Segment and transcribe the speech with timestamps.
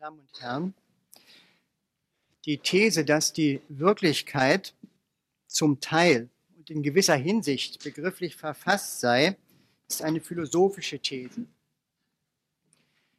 [0.00, 0.74] Damen und Herren,
[2.46, 4.74] die These, dass die Wirklichkeit
[5.46, 9.36] zum Teil und in gewisser Hinsicht begrifflich verfasst sei,
[9.86, 11.44] ist eine philosophische These.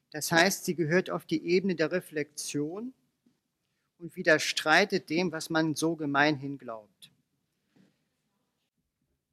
[0.09, 2.95] Das heißt, sie gehört auf die Ebene der Reflexion
[3.99, 7.11] und widerstreitet dem, was man so gemeinhin glaubt.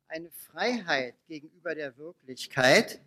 [0.08, 3.00] Eine Freiheit gegenüber der Wirklichkeit,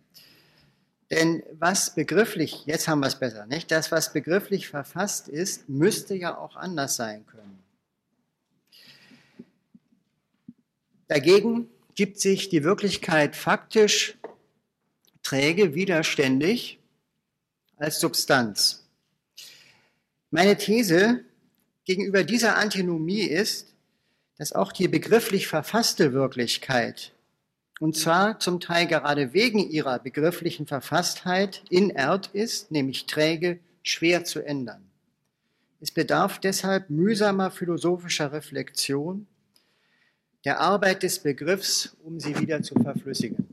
[1.12, 3.70] denn was begrifflich, jetzt haben wir es besser, nicht?
[3.70, 7.62] Das, was begrifflich verfasst ist, müsste ja auch anders sein können.
[11.08, 14.16] Dagegen gibt sich die Wirklichkeit faktisch
[15.22, 16.78] träge, widerständig
[17.76, 18.88] als Substanz.
[20.30, 21.24] Meine These
[21.84, 23.74] gegenüber dieser Antinomie ist,
[24.38, 27.12] dass auch die begrifflich verfasste Wirklichkeit,
[27.82, 34.38] und zwar zum Teil gerade wegen ihrer begrifflichen Verfasstheit, inert ist, nämlich träge, schwer zu
[34.38, 34.88] ändern.
[35.80, 39.26] Es bedarf deshalb mühsamer philosophischer Reflexion,
[40.44, 43.48] der Arbeit des Begriffs, um sie wieder zu verflüssigen.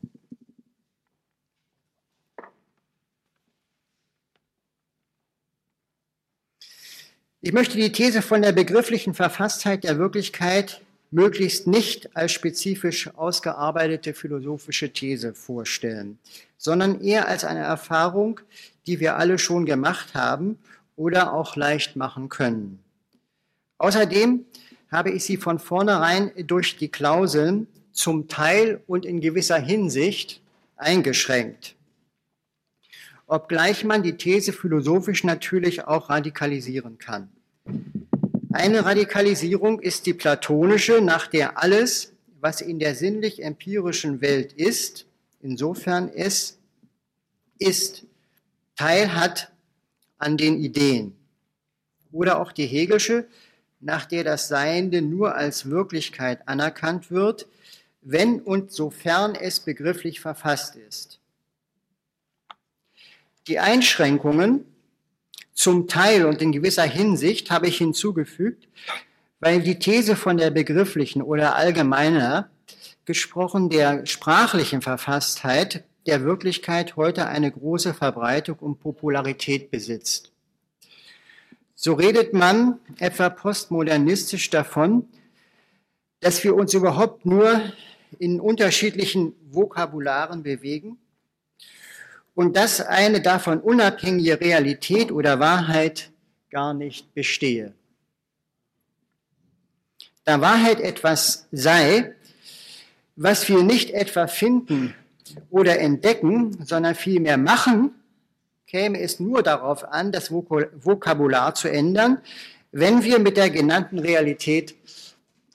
[7.41, 14.13] Ich möchte die These von der begrifflichen Verfasstheit der Wirklichkeit möglichst nicht als spezifisch ausgearbeitete
[14.13, 16.19] philosophische These vorstellen,
[16.57, 18.39] sondern eher als eine Erfahrung,
[18.85, 20.59] die wir alle schon gemacht haben
[20.95, 22.79] oder auch leicht machen können.
[23.77, 24.45] Außerdem
[24.91, 30.41] habe ich sie von vornherein durch die Klauseln zum Teil und in gewisser Hinsicht
[30.75, 31.75] eingeschränkt
[33.29, 37.29] obgleich man die These philosophisch natürlich auch radikalisieren kann.
[38.51, 45.05] Eine Radikalisierung ist die platonische, nach der alles, was in der sinnlich-empirischen Welt ist,
[45.39, 46.57] insofern es
[47.59, 48.05] ist,
[48.75, 49.51] Teil hat
[50.17, 51.15] an den Ideen.
[52.11, 53.27] Oder auch die Hegelsche,
[53.81, 57.47] nach der das Seiende nur als Wirklichkeit anerkannt wird,
[58.01, 61.19] wenn und sofern es begrifflich verfasst ist.
[63.47, 64.65] Die Einschränkungen
[65.59, 68.69] zum Teil und in gewisser Hinsicht habe ich hinzugefügt,
[69.41, 72.49] weil die These von der begrifflichen oder allgemeiner
[73.03, 80.31] gesprochen der sprachlichen Verfasstheit der Wirklichkeit heute eine große Verbreitung und Popularität besitzt.
[81.75, 85.09] So redet man etwa postmodernistisch davon,
[86.21, 87.61] dass wir uns überhaupt nur
[88.17, 90.99] in unterschiedlichen Vokabularen bewegen
[92.39, 96.09] und dass eine davon unabhängige Realität oder Wahrheit
[96.49, 97.73] gar nicht bestehe.
[100.23, 102.15] Da Wahrheit etwas sei,
[103.17, 104.95] was wir nicht etwa finden
[105.49, 107.91] oder entdecken, sondern vielmehr machen,
[108.67, 112.21] käme es nur darauf an, das Vokabular zu ändern,
[112.71, 114.75] wenn wir mit der genannten Realität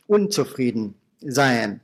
[0.07, 1.81] unzufrieden seien.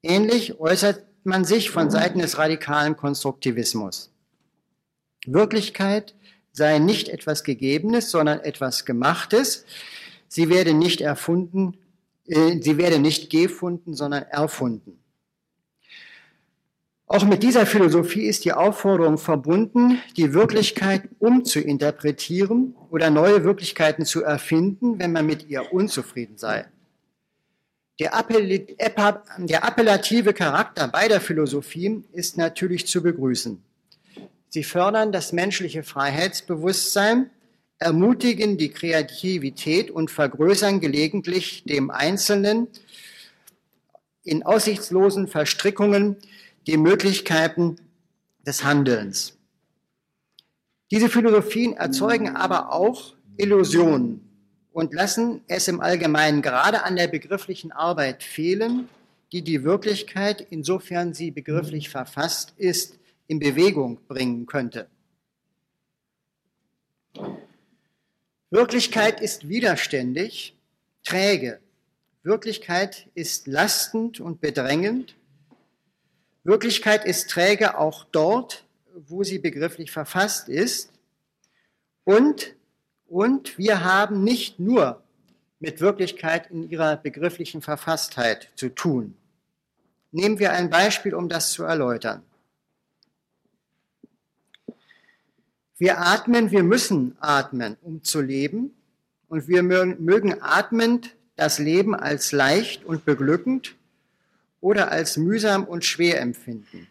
[0.00, 4.10] Ähnlich äußert man sich von Seiten des radikalen Konstruktivismus.
[5.26, 6.14] Wirklichkeit
[6.52, 9.64] sei nicht etwas Gegebenes, sondern etwas Gemachtes.
[10.28, 11.76] Sie werde nicht erfunden,
[12.26, 14.98] äh, sie werde nicht gefunden, sondern erfunden.
[17.08, 24.24] Auch mit dieser Philosophie ist die Aufforderung verbunden, die Wirklichkeit umzuinterpretieren oder neue Wirklichkeiten zu
[24.24, 26.66] erfinden, wenn man mit ihr unzufrieden sei.
[27.98, 28.74] Der, appellative
[30.34, 33.62] Charakter beider Philosophien ist natürlich zu begrüßen.
[34.48, 37.30] Sie fördern das menschliche Freiheitsbewusstsein,
[37.78, 42.68] ermutigen die Kreativität und vergrößern gelegentlich dem Einzelnen
[44.24, 46.16] in aussichtslosen Verstrickungen
[46.66, 47.76] die Möglichkeiten
[48.46, 49.38] des Handelns.
[50.90, 54.25] Diese Philosophien erzeugen aber auch Illusionen
[54.76, 58.90] und lassen es im Allgemeinen gerade an der begrifflichen Arbeit fehlen,
[59.32, 64.86] die die Wirklichkeit, insofern sie begrifflich verfasst ist, in Bewegung bringen könnte.
[68.50, 70.54] Wirklichkeit ist widerständig,
[71.04, 71.58] träge.
[72.22, 75.16] Wirklichkeit ist lastend und bedrängend.
[76.44, 80.92] Wirklichkeit ist träge auch dort, wo sie begrifflich verfasst ist.
[82.04, 82.55] Und
[83.08, 85.02] und wir haben nicht nur
[85.58, 89.16] mit Wirklichkeit in ihrer begrifflichen Verfasstheit zu tun.
[90.12, 92.22] Nehmen wir ein Beispiel, um das zu erläutern.
[95.78, 98.74] Wir atmen, wir müssen atmen, um zu leben.
[99.28, 103.74] Und wir mögen atmend das Leben als leicht und beglückend
[104.60, 106.86] oder als mühsam und schwer empfinden.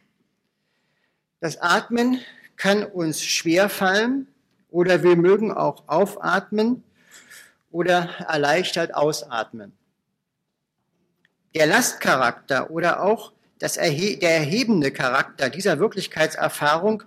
[1.39, 2.19] Das Atmen
[2.57, 4.27] kann uns schwer fallen
[4.75, 6.83] oder wir mögen auch aufatmen
[7.71, 9.71] oder erleichtert ausatmen.
[11.55, 17.03] Der Lastcharakter oder auch das erhe der erhebende Charakter dieser Wirklichkeitserfahrung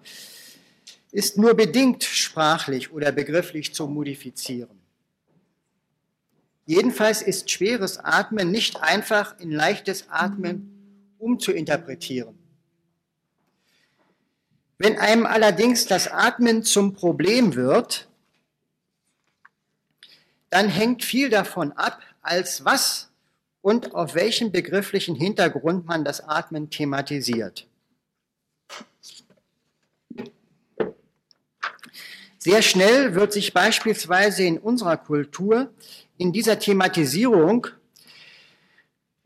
[1.13, 4.81] ist nur bedingt sprachlich oder begrifflich zu modifizieren.
[6.65, 12.38] Jedenfalls ist schweres Atmen nicht einfach in leichtes Atmen umzuinterpretieren.
[14.79, 18.09] Wenn einem allerdings das Atmen zum Problem wird,
[20.51, 23.11] dann hängt viel davon ab, als was
[23.61, 27.67] und auf welchen begrifflichen Hintergrund man das Atmen thematisiert.
[32.39, 35.73] Sehr schnell wird sich beispielsweise in unserer Kultur
[36.19, 37.67] in dieser Thematisierung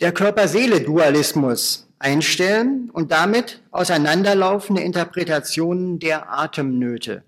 [0.00, 7.22] der Körper-Seele-Dualismus einstellen und damit auseinanderlaufende Interpretationen der Atemnöte.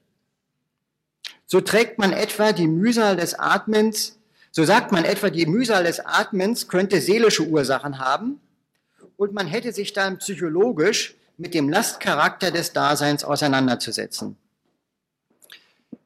[1.46, 4.18] So trägt man etwa die Mühsal des Atmens,
[4.50, 8.40] so sagt man etwa, die Mühsal des Atmens könnte seelische Ursachen haben
[9.16, 14.36] und man hätte sich dann psychologisch mit dem Lastcharakter des Daseins auseinanderzusetzen.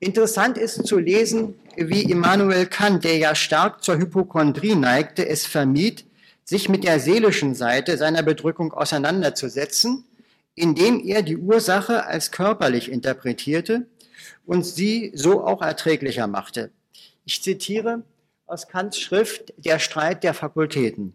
[0.01, 6.05] Interessant ist zu lesen, wie Immanuel Kant, der ja stark zur Hypochondrie neigte, es vermied,
[6.49, 10.07] sich mit der seelischen Seite seiner Bedrückung auseinanderzusetzen,
[10.55, 13.87] indem er die Ursache als körperlich interpretierte
[14.47, 16.71] und sie so auch erträglicher machte.
[17.27, 18.03] Ich zitiere
[18.47, 21.13] aus Kants Schrift Der Streit der Fakultäten.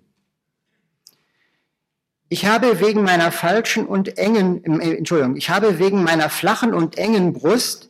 [2.30, 7.00] Ich habe wegen meiner falschen und engen, äh, Entschuldigung, ich habe wegen meiner flachen und
[7.00, 7.90] engen Brust,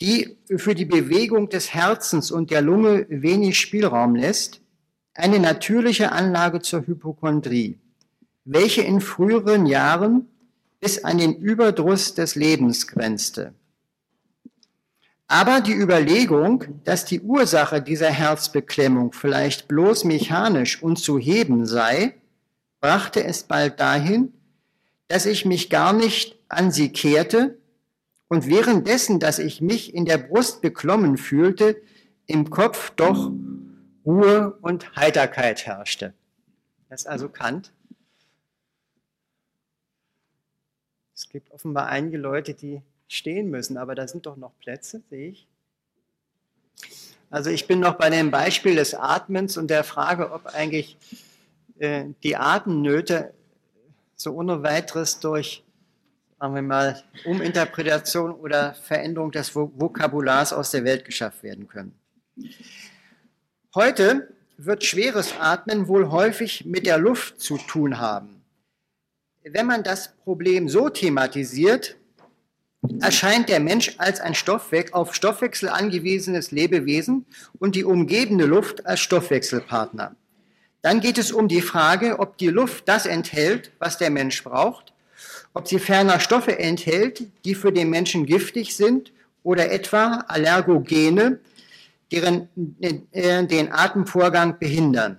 [0.00, 4.60] die für die Bewegung des Herzens und der Lunge wenig Spielraum lässt,
[5.18, 7.78] eine natürliche Anlage zur Hypochondrie,
[8.44, 10.28] welche in früheren Jahren
[10.80, 13.52] bis an den Überdruss des Lebens grenzte.
[15.26, 22.14] Aber die Überlegung, dass die Ursache dieser Herzbeklemmung vielleicht bloß mechanisch und zu heben sei,
[22.80, 24.32] brachte es bald dahin,
[25.08, 27.58] dass ich mich gar nicht an sie kehrte
[28.28, 31.76] und währenddessen, dass ich mich in der Brust beklommen fühlte,
[32.26, 33.32] im Kopf doch
[34.08, 36.14] Ruhe und Heiterkeit herrschte.
[36.88, 37.74] Das ist also Kant.
[41.14, 45.28] Es gibt offenbar einige Leute, die stehen müssen, aber da sind doch noch Plätze, sehe
[45.28, 45.46] ich.
[47.28, 50.96] Also ich bin noch bei dem Beispiel des Atmens und der Frage, ob eigentlich
[51.78, 53.34] äh, die Atemnöte
[54.16, 55.64] so ohne weiteres durch,
[56.40, 61.92] sagen wir mal, Uminterpretation oder Veränderung des Vokabulars aus der Welt geschafft werden können.
[63.80, 68.42] Heute wird schweres Atmen wohl häufig mit der Luft zu tun haben.
[69.44, 71.94] Wenn man das Problem so thematisiert,
[73.00, 77.24] erscheint der Mensch als ein Stoffwe auf Stoffwechsel angewiesenes Lebewesen
[77.60, 80.16] und die umgebende Luft als Stoffwechselpartner.
[80.82, 84.92] Dann geht es um die Frage, ob die Luft das enthält, was der Mensch braucht,
[85.54, 89.12] ob sie ferner Stoffe enthält, die für den Menschen giftig sind
[89.44, 91.38] oder etwa Allergogene,
[92.10, 95.18] den Atemvorgang behindern.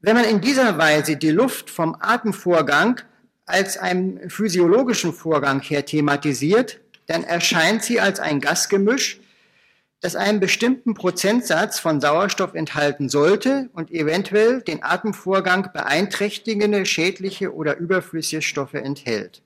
[0.00, 3.00] Wenn man in dieser Weise die Luft vom Atemvorgang
[3.46, 9.20] als einen physiologischen Vorgang her thematisiert, dann erscheint sie als ein Gasgemisch,
[10.00, 17.76] das einen bestimmten Prozentsatz von Sauerstoff enthalten sollte und eventuell den Atemvorgang beeinträchtigende schädliche oder
[17.78, 19.42] überflüssige Stoffe enthält.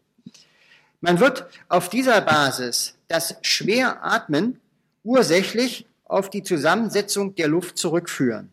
[1.01, 4.61] Man wird auf dieser Basis das Schweratmen
[5.04, 8.50] ursächlich auf die Zusammensetzung der Luft zurückführen.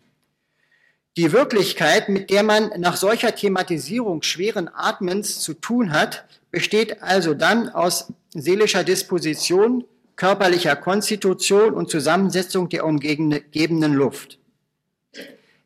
[1.17, 7.33] Die Wirklichkeit, mit der man nach solcher Thematisierung schweren Atmens zu tun hat, besteht also
[7.33, 9.83] dann aus seelischer Disposition,
[10.15, 14.37] körperlicher Konstitution und Zusammensetzung der umgebenden Luft.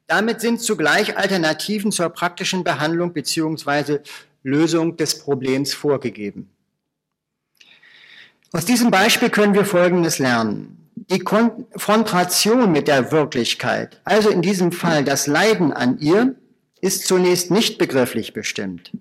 [0.08, 4.00] Damit sind zugleich Alternativen zur praktischen Behandlung bzw.
[4.44, 6.53] Lösung des Problems vorgegeben.
[8.56, 10.78] Aus diesem Beispiel können wir Folgendes lernen.
[10.96, 16.36] Die Konfrontation mit der Wirklichkeit, also in diesem Fall das Leiden an ihr,
[16.80, 18.92] ist zunächst nicht begrifflich bestimmt.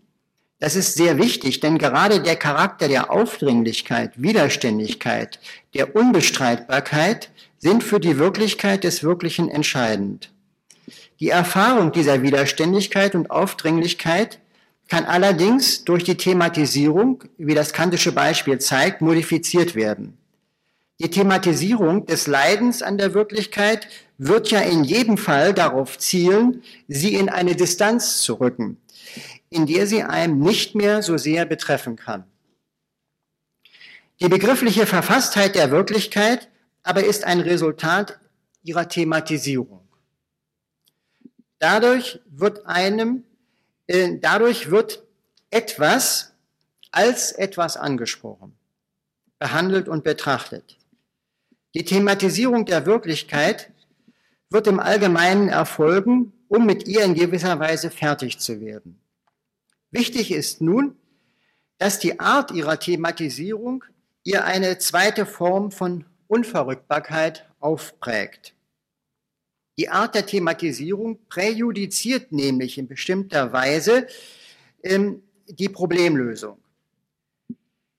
[0.58, 5.38] Das ist sehr wichtig, denn gerade der Charakter der Aufdringlichkeit, Widerständigkeit,
[5.74, 10.32] der Unbestreitbarkeit sind für die Wirklichkeit des Wirklichen entscheidend.
[11.20, 14.38] Die Erfahrung dieser Widerständigkeit und Aufdringlichkeit
[14.92, 20.18] kann allerdings durch die Thematisierung, wie das kantische Beispiel zeigt, modifiziert werden.
[21.00, 27.14] Die Thematisierung des Leidens an der Wirklichkeit wird ja in jedem Fall darauf zielen, sie
[27.14, 28.76] in eine Distanz zu rücken,
[29.48, 32.24] in der sie einem nicht mehr so sehr betreffen kann.
[34.20, 36.50] Die begriffliche Verfasstheit der Wirklichkeit
[36.82, 38.20] aber ist ein Resultat
[38.62, 39.88] ihrer Thematisierung.
[41.58, 43.24] Dadurch wird einem,
[43.88, 45.02] dadurch wird
[45.50, 46.32] etwas
[46.90, 48.54] als etwas angesprochen,
[49.38, 50.78] behandelt und betrachtet.
[51.74, 53.70] Die Thematisierung der Wirklichkeit
[54.50, 59.00] wird im Allgemeinen erfolgen, um mit ihr in gewisser Weise fertig zu werden.
[59.90, 60.96] Wichtig ist nun,
[61.78, 63.84] dass die Art ihrer Thematisierung
[64.22, 68.54] ihr eine zweite Form von Unverrückbarkeit aufprägt.
[69.78, 74.06] Die Art der Thematisierung präjudiziert nämlich in bestimmter Weise
[74.82, 76.58] ähm, die Problemlösung.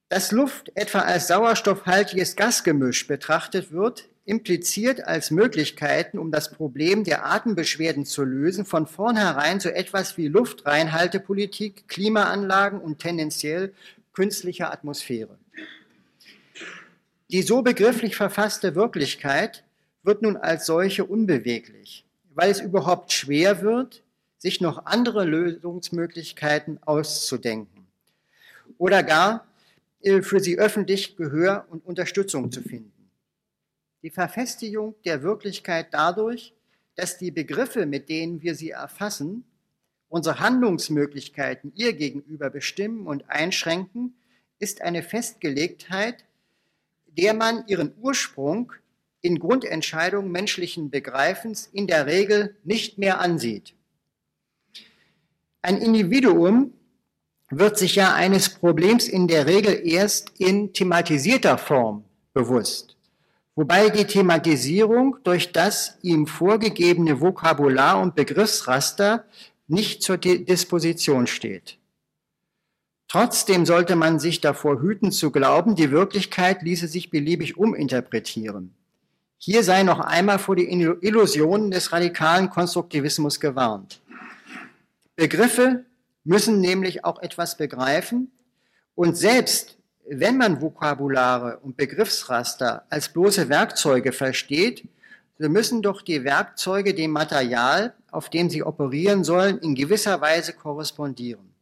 [0.10, 7.26] Dass Luft etwa als sauerstoffhaltiges Gasgemisch betrachtet wird, impliziert als Möglichkeiten, um das Problem der
[7.26, 13.74] Atembeschwerden zu lösen, von vornherein so etwas wie Luftreinhaltepolitik, Klimaanlagen und tendenziell
[14.14, 15.38] künstliche Atmosphäre.
[17.32, 19.64] Die so begrifflich verfasste Wirklichkeit
[20.04, 24.04] wird nun als solche unbeweglich, weil es überhaupt schwer wird,
[24.38, 27.88] sich noch andere Lösungsmöglichkeiten auszudenken
[28.78, 29.48] oder gar
[30.02, 33.10] äh, für sie öffentlich Gehör und Unterstützung zu finden.
[34.02, 36.54] Die Verfestigung der Wirklichkeit dadurch,
[36.96, 39.46] dass die Begriffe, mit denen wir sie erfassen,
[40.10, 44.14] unsere Handlungsmöglichkeiten ihr gegenüber bestimmen und einschränken,
[44.60, 46.26] ist eine Festgelegtheit,
[47.08, 48.74] der man ihren Ursprung
[49.24, 53.74] in Grundentscheidungen menschlichen Begreifens in der Regel nicht mehr ansieht.
[55.62, 56.74] Ein Individuum
[57.50, 62.04] wird sich ja eines Problems in der Regel erst in thematisierter Form
[62.34, 62.98] bewusst,
[63.56, 69.26] wobei die Thematisierung durch das ihm vorgegebene Vokabular und Begriffsraster
[69.68, 71.78] nicht zur Disposition steht.
[73.08, 78.74] Trotzdem sollte man sich davor hüten zu glauben, die Wirklichkeit ließe sich beliebig uminterpretieren.
[79.46, 84.00] Hier sei noch einmal vor die Illusionen des radikalen Konstruktivismus gewarnt.
[85.18, 85.84] Begriffe
[86.24, 88.32] müssen nämlich auch etwas begreifen
[88.96, 89.76] und selbst
[90.08, 94.88] wenn man Vokabulare und Begriffsraster als bloße Werkzeuge versteht,
[95.38, 100.54] so müssen doch die Werkzeuge dem Material, auf dem sie operieren sollen, in gewisser Weise
[100.54, 101.54] korrespondieren.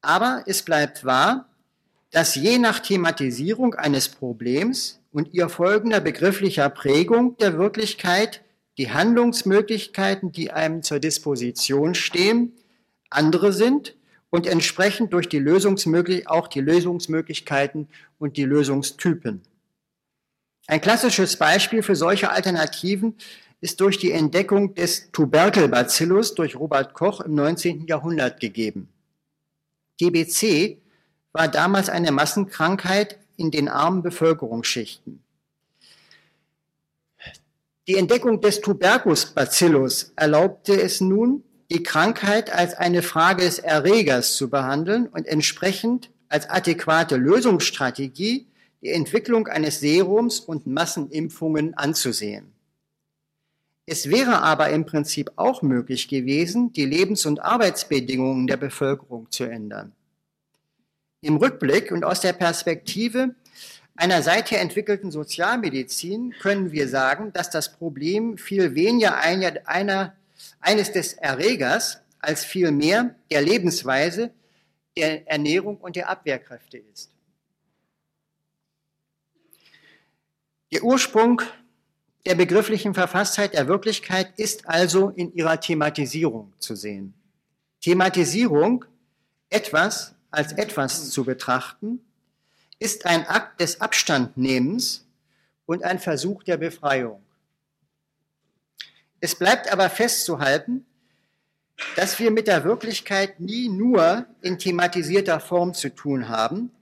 [0.00, 1.46] Aber es bleibt wahr,
[2.10, 8.42] dass je nach Thematisierung eines Problems und ihr folgender begrifflicher Prägung der Wirklichkeit
[8.78, 12.52] die Handlungsmöglichkeiten, die einem zur Disposition stehen,
[13.10, 13.94] andere sind
[14.30, 17.88] und entsprechend durch die Lösungsmöglich auch die Lösungsmöglichkeiten
[18.18, 19.42] und die Lösungstypen.
[20.66, 23.16] Ein klassisches Beispiel für solche Alternativen
[23.60, 27.86] ist durch die Entdeckung des Tuberkelbacillus durch Robert Koch im 19.
[27.86, 28.88] Jahrhundert gegeben.
[30.00, 30.78] TBC
[31.32, 35.22] war damals eine Massenkrankheit in den armen Bevölkerungsschichten.
[37.88, 44.50] Die Entdeckung des Tuberculus-Bacillus erlaubte es nun, die Krankheit als eine Frage des Erregers zu
[44.50, 48.46] behandeln und entsprechend als adäquate Lösungsstrategie
[48.82, 52.52] die Entwicklung eines Serums und Massenimpfungen anzusehen.
[53.84, 59.44] Es wäre aber im Prinzip auch möglich gewesen, die Lebens- und Arbeitsbedingungen der Bevölkerung zu
[59.44, 59.92] ändern.
[61.22, 63.34] Im Rückblick und aus der Perspektive
[63.94, 70.16] einer seither entwickelten Sozialmedizin können wir sagen, dass das Problem viel weniger einer,
[70.60, 74.32] eines des Erregers als vielmehr der Lebensweise,
[74.96, 77.10] der Ernährung und der Abwehrkräfte ist.
[80.72, 81.40] Der Ursprung
[82.26, 87.14] der begrifflichen Verfasstheit der Wirklichkeit ist also in ihrer Thematisierung zu sehen.
[87.80, 88.84] Thematisierung,
[89.50, 92.00] etwas als etwas zu betrachten,
[92.78, 95.06] ist ein Akt des Abstandnehmens
[95.66, 97.22] und ein Versuch der Befreiung.
[99.20, 100.84] Es bleibt aber festzuhalten,
[101.94, 106.72] dass wir mit der Wirklichkeit nie nur in thematisierter Form zu tun haben,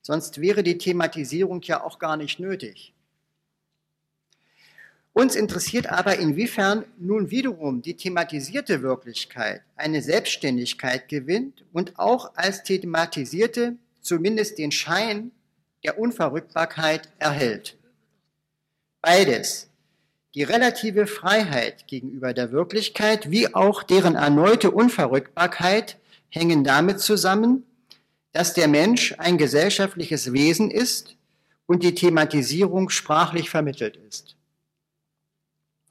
[0.00, 2.93] sonst wäre die Thematisierung ja auch gar nicht nötig.
[5.14, 12.64] Uns interessiert aber, inwiefern nun wiederum die thematisierte Wirklichkeit eine Selbstständigkeit gewinnt und auch als
[12.64, 15.30] thematisierte zumindest den Schein
[15.84, 17.76] der Unverrückbarkeit erhält.
[19.00, 19.68] Beides,
[20.34, 25.96] die relative Freiheit gegenüber der Wirklichkeit wie auch deren erneute Unverrückbarkeit
[26.28, 27.64] hängen damit zusammen,
[28.32, 31.14] dass der Mensch ein gesellschaftliches Wesen ist
[31.66, 34.34] und die Thematisierung sprachlich vermittelt ist.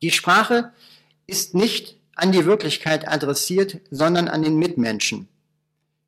[0.04, 0.74] Die Sprache
[1.28, 5.30] ist nicht an die Wirklichkeit adressiert, sondern an den Mitmenschen.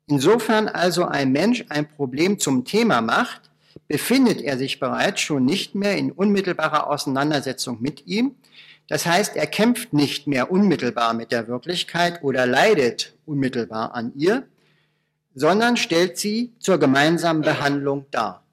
[0.06, 3.50] Insofern also ein Mensch ein Problem zum Thema macht,
[3.88, 8.34] befindet er sich bereits schon nicht mehr in unmittelbarer Auseinandersetzung mit ihm.
[8.86, 14.46] Das heißt, er kämpft nicht mehr unmittelbar mit der Wirklichkeit oder leidet unmittelbar an ihr,
[15.34, 18.44] sondern stellt sie zur gemeinsamen Behandlung dar.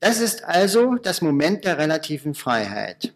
[0.00, 3.14] Das ist also das Moment der relativen Freiheit.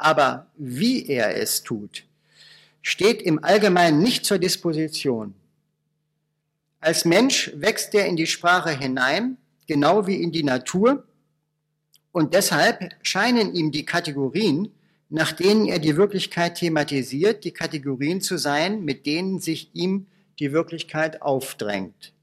[0.00, 2.04] Aber wie er es tut,
[2.80, 5.34] steht im Allgemeinen nicht zur Disposition.
[6.80, 11.04] Als Mensch wächst er in die Sprache hinein, genau wie in die Natur,
[12.12, 14.72] und deshalb scheinen ihm die Kategorien,
[15.10, 20.06] nach denen er die Wirklichkeit thematisiert, die Kategorien zu sein, mit denen sich ihm
[20.38, 22.14] die Wirklichkeit aufdrängt.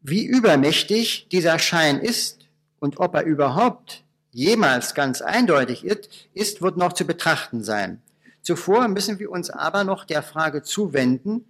[0.00, 2.48] Wie übermächtig dieser Schein ist
[2.80, 4.02] und ob er überhaupt
[4.32, 8.02] jemals ganz eindeutig ist, wird noch zu betrachten sein.
[8.40, 11.44] Zuvor müssen wir uns aber noch der Frage zuwenden,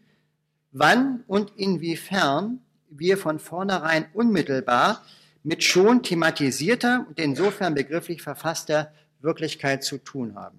[0.73, 2.61] wann und inwiefern
[2.91, 5.03] wir von vornherein unmittelbar
[5.43, 10.59] mit schon thematisierter und insofern begrifflich verfasster Wirklichkeit zu tun haben.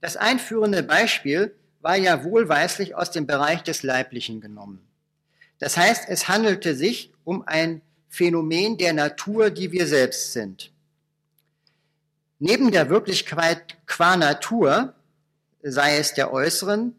[0.00, 4.86] Das einführende Beispiel war ja wohlweislich aus dem Bereich des Leiblichen genommen.
[5.58, 10.72] Das heißt, es handelte sich um ein Phänomen der Natur, die wir selbst sind.
[12.38, 14.94] Neben der Wirklichkeit qua Natur,
[15.62, 16.94] sei es der äußeren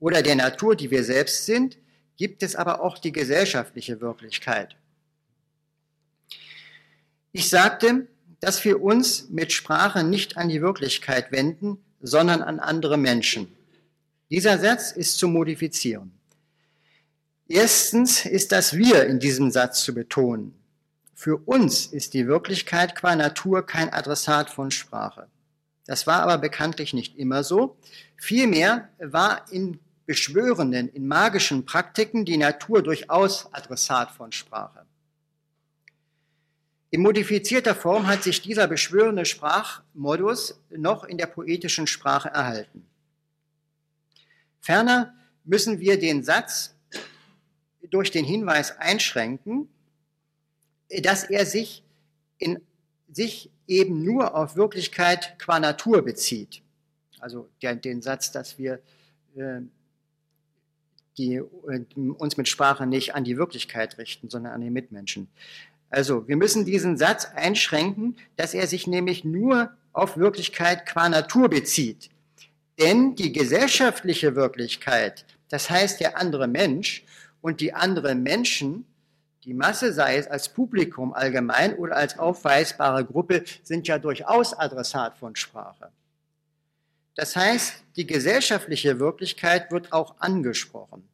[0.00, 1.78] oder der Natur, die wir selbst sind,
[2.16, 4.76] gibt es aber auch die gesellschaftliche Wirklichkeit.
[7.32, 8.06] Ich sagte,
[8.38, 13.48] dass wir uns mit Sprache nicht an die Wirklichkeit wenden, sondern an andere Menschen.
[14.30, 16.12] Dieser Satz ist zu modifizieren.
[17.48, 20.54] Erstens ist das Wir in diesem Satz zu betonen.
[21.14, 25.28] Für uns ist die Wirklichkeit qua Natur kein Adressat von Sprache.
[25.86, 27.76] Das war aber bekanntlich nicht immer so.
[28.16, 34.86] Vielmehr war in beschwörenden, in magischen Praktiken die Natur durchaus Adressat von Sprache.
[36.90, 42.86] In modifizierter Form hat sich dieser beschwörende Sprachmodus noch in der poetischen Sprache erhalten.
[44.60, 45.14] Ferner
[45.44, 46.74] müssen wir den Satz
[47.90, 49.68] durch den Hinweis einschränken,
[51.02, 51.82] dass er sich
[52.38, 52.60] in
[53.10, 56.62] sich eben nur auf Wirklichkeit qua Natur bezieht.
[57.20, 58.80] Also der, den Satz, dass wir
[59.36, 59.60] äh,
[61.16, 65.28] die, äh, uns mit Sprache nicht an die Wirklichkeit richten, sondern an den Mitmenschen.
[65.90, 71.48] Also wir müssen diesen Satz einschränken, dass er sich nämlich nur auf Wirklichkeit qua Natur
[71.48, 72.10] bezieht.
[72.80, 77.04] Denn die gesellschaftliche Wirklichkeit, das heißt der andere Mensch,
[77.44, 78.86] und die anderen Menschen,
[79.44, 85.18] die Masse, sei es als Publikum allgemein oder als aufweisbare Gruppe, sind ja durchaus Adressat
[85.18, 85.90] von Sprache.
[87.14, 91.06] Das heißt, die gesellschaftliche Wirklichkeit wird auch angesprochen.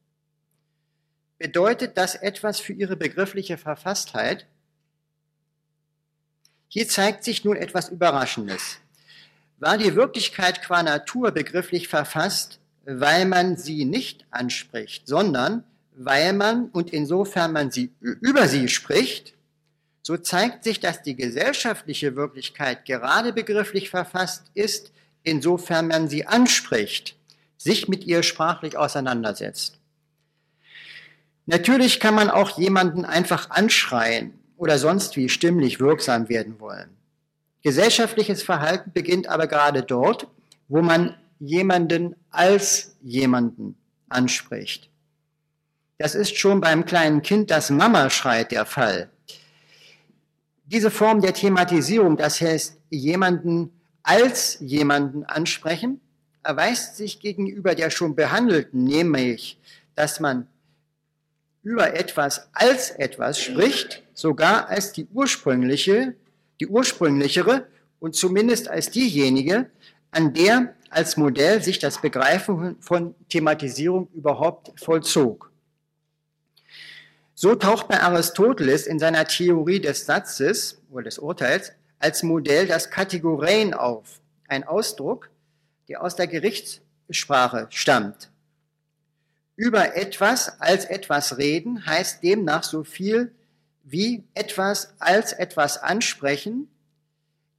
[1.37, 4.47] Bedeutet das etwas für ihre begriffliche Verfasstheit?
[6.69, 8.77] Hier zeigt sich nun etwas Überraschendes.
[9.59, 15.65] War die Wirklichkeit qua Natur begrifflich verfasst, weil man sie nicht anspricht, sondern
[15.95, 19.33] weil man und insofern man sie über sie spricht,
[20.01, 24.91] so zeigt sich, dass die gesellschaftliche Wirklichkeit gerade begrifflich verfasst ist,
[25.23, 27.15] insofern man sie anspricht,
[27.57, 29.77] sich mit ihr sprachlich auseinandersetzt.
[31.45, 36.89] Natürlich kann man auch jemanden einfach anschreien oder sonst wie stimmlich wirksam werden wollen.
[37.63, 40.27] Gesellschaftliches Verhalten beginnt aber gerade dort,
[40.67, 43.75] wo man jemanden als jemanden
[44.09, 44.90] anspricht.
[46.01, 49.11] Das ist schon beim kleinen Kind, das Mama schreit, der Fall.
[50.65, 56.01] Diese Form der Thematisierung, das heißt jemanden als jemanden ansprechen,
[56.41, 59.59] erweist sich gegenüber der schon behandelten, nämlich,
[59.93, 60.47] dass man
[61.61, 66.15] über etwas als etwas spricht, sogar als die ursprüngliche,
[66.59, 67.67] die ursprünglichere
[67.99, 69.69] und zumindest als diejenige,
[70.09, 75.50] an der als Modell sich das Begreifen von Thematisierung überhaupt vollzog.
[77.43, 82.91] So taucht bei Aristoteles in seiner Theorie des Satzes oder des Urteils als Modell das
[82.91, 85.31] Kategorien auf, ein Ausdruck,
[85.89, 88.29] der aus der Gerichtssprache stammt.
[89.55, 93.33] Über etwas als etwas reden heißt demnach so viel
[93.81, 96.69] wie etwas als etwas ansprechen,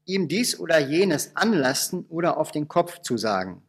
[0.04, 3.64] ihm dies oder jenes anlasten oder auf den Kopf zu sagen.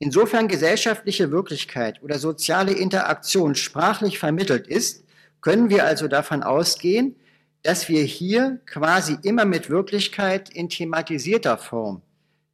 [0.00, 5.04] Insofern gesellschaftliche Wirklichkeit oder soziale Interaktion sprachlich vermittelt ist,
[5.40, 7.16] können wir also davon ausgehen,
[7.62, 12.02] dass wir hier quasi immer mit Wirklichkeit in thematisierter Form,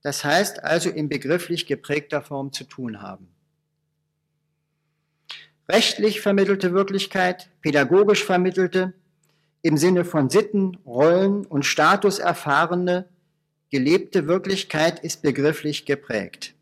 [0.02, 3.28] das heißt also in begrifflich geprägter Form zu tun haben.
[5.68, 8.94] rechtlich vermittelte Wirklichkeit, pädagogisch vermittelte,
[9.62, 13.08] im Sinne von Sitten, Rollen und Status erfahrene,
[13.70, 16.53] gelebte Wirklichkeit ist begrifflich geprägt.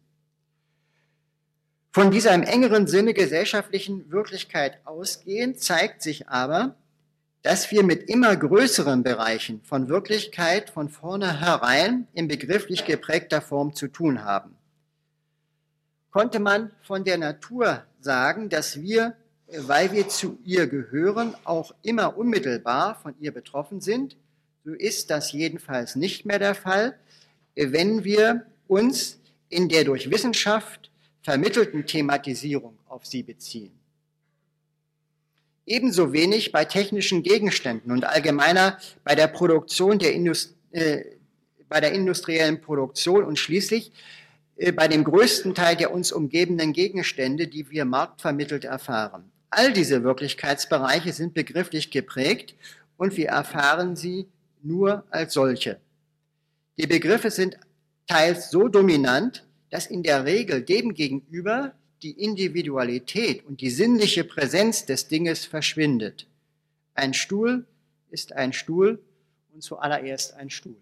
[1.95, 6.75] Von dieser im engeren Sinne gesellschaftlichen Wirklichkeit ausgehend zeigt sich aber,
[7.43, 13.89] dass wir mit immer größeren Bereichen von Wirklichkeit von vornherein in begrifflich geprägter Form zu
[13.89, 14.57] tun haben.
[16.11, 19.15] Konnte man von der Natur sagen, dass wir,
[19.55, 24.17] weil wir zu ihr gehören, auch immer unmittelbar von ihr betroffen sind,
[24.65, 26.97] so ist das jedenfalls nicht mehr der Fall,
[27.55, 29.19] wenn wir uns
[29.51, 30.92] in der durch Wissenschaft
[31.23, 33.73] vermittelten Thematisierung auf sie beziehen.
[35.65, 41.05] Ebenso wenig bei technischen Gegenständen und allgemeiner bei der Produktion der Indust äh,
[41.69, 43.93] bei der industriellen Produktion und schließlich
[44.57, 49.31] äh, bei dem größten Teil der uns umgebenden Gegenstände, die wir marktvermittelt erfahren.
[49.49, 52.55] All diese Wirklichkeitsbereiche sind begrifflich geprägt
[52.97, 54.27] und wir erfahren sie
[54.63, 55.81] nur als solche.
[56.79, 57.59] Die Begriffe sind
[58.07, 64.85] teils so dominant, dass in der Regel dem gegenüber die Individualität und die sinnliche Präsenz
[64.85, 66.27] des Dinges verschwindet.
[66.93, 67.65] Ein Stuhl
[68.11, 69.01] ist ein Stuhl
[69.55, 70.77] und zuallererst ein Stuhl.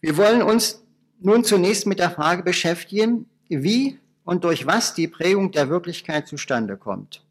[0.00, 0.82] Wir wollen uns
[1.20, 6.78] nun zunächst mit der Frage beschäftigen, wie und durch was die Prägung der Wirklichkeit zustande
[6.78, 7.22] kommt.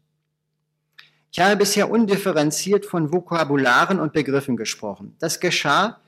[1.32, 5.16] Ich habe bisher undifferenziert von Vokabularen und Begriffen gesprochen.
[5.18, 6.00] Das geschah,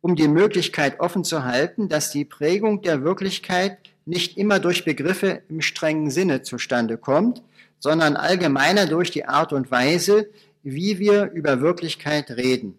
[0.00, 5.42] um die Möglichkeit offen zu halten, dass die Prägung der Wirklichkeit nicht immer durch Begriffe
[5.48, 7.42] im strengen Sinne zustande kommt,
[7.78, 10.28] sondern allgemeiner durch die Art und Weise,
[10.62, 12.78] wie wir über Wirklichkeit reden.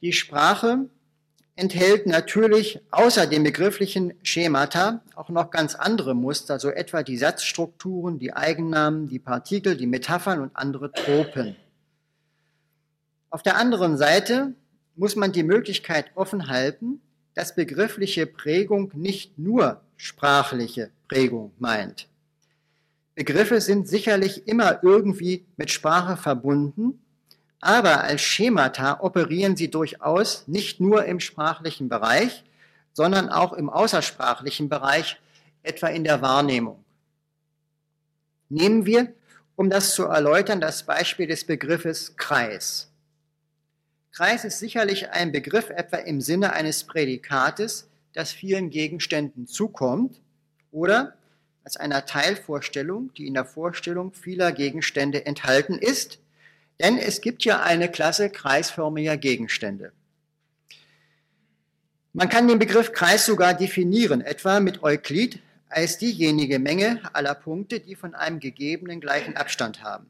[0.00, 0.88] Die Sprache
[1.56, 8.20] enthält natürlich außer dem begrifflichen Schemata auch noch ganz andere Muster, so etwa die Satzstrukturen,
[8.20, 11.56] die Eigennamen, die Partikel, die Metaphern und andere Tropen.
[13.30, 14.54] Auf der anderen Seite
[14.98, 17.00] muss man die Möglichkeit offen halten,
[17.34, 22.08] dass begriffliche Prägung nicht nur sprachliche Prägung meint.
[23.14, 27.00] Begriffe sind sicherlich immer irgendwie mit Sprache verbunden
[27.60, 32.44] aber als Schemata operieren sie durchaus nicht nur im sprachlichen Bereich,
[32.92, 35.20] sondern auch im außersprachlichen Bereich,
[35.62, 36.84] etwa in der Wahrnehmung.
[38.48, 39.12] Nehmen wir,
[39.56, 42.90] um das zu erläutern, das Beispiel des Begriffes Kreis.
[44.18, 50.20] Kreis ist sicherlich ein Begriff etwa im Sinne eines Prädikates, das vielen Gegenständen zukommt
[50.72, 51.14] oder
[51.62, 56.18] als einer Teilvorstellung, die in der Vorstellung vieler Gegenstände enthalten ist,
[56.80, 59.92] denn es gibt ja eine Klasse kreisförmiger Gegenstände.
[62.12, 67.78] Man kann den Begriff Kreis sogar definieren, etwa mit Euklid als diejenige Menge aller Punkte,
[67.78, 70.08] die von einem gegebenen gleichen Abstand haben.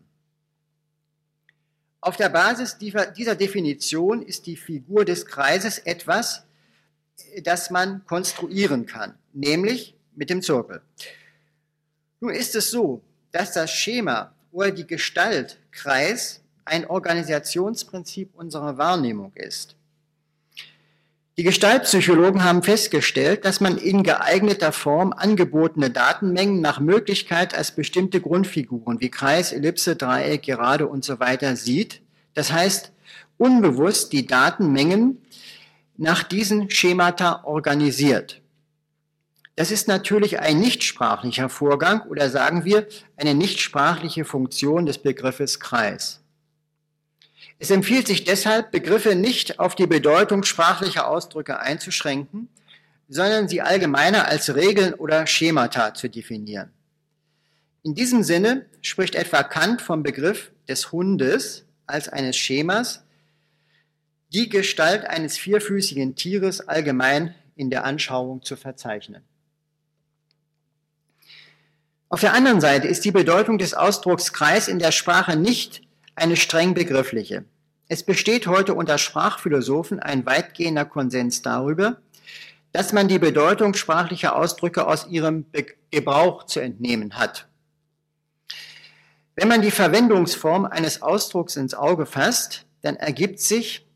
[2.00, 6.44] Auf der Basis dieser Definition ist die Figur des Kreises etwas,
[7.42, 10.80] das man konstruieren kann, nämlich mit dem Zirkel.
[12.20, 19.32] Nun ist es so, dass das Schema oder die Gestalt Kreis ein Organisationsprinzip unserer Wahrnehmung
[19.34, 19.74] ist.
[21.38, 28.20] Die Gestaltpsychologen haben festgestellt, dass man in geeigneter Form angebotene Datenmengen nach Möglichkeit als bestimmte
[28.20, 32.02] Grundfiguren wie Kreis, Ellipse, Dreieck, Gerade und so weiter sieht.
[32.34, 32.90] Das heißt,
[33.36, 35.18] unbewusst die Datenmengen
[35.96, 38.42] nach diesen Schemata organisiert.
[39.54, 46.20] Das ist natürlich ein nichtsprachlicher Vorgang oder sagen wir eine nichtsprachliche Funktion des Begriffes Kreis.
[47.58, 52.48] Es empfiehlt sich deshalb, Begriffe nicht auf die Bedeutung sprachlicher Ausdrücke einzuschränken,
[53.08, 56.70] sondern sie allgemeiner als Regeln oder Schemata zu definieren.
[57.82, 63.02] In diesem Sinne spricht etwa Kant vom Begriff des Hundes als eines Schemas,
[64.32, 69.22] die Gestalt eines vierfüßigen Tieres allgemein in der Anschauung zu verzeichnen.
[72.10, 75.82] Auf der anderen Seite ist die Bedeutung des Ausdrucks Kreis in der Sprache nicht
[76.18, 77.44] eine streng begriffliche.
[77.88, 81.98] Es besteht heute unter Sprachphilosophen ein weitgehender Konsens darüber,
[82.72, 85.46] dass man die Bedeutung sprachlicher Ausdrücke aus ihrem
[85.90, 87.48] Gebrauch zu entnehmen hat.
[89.36, 93.86] Wenn man die Verwendungsform eines Ausdrucks ins Auge fasst, dann ergibt sich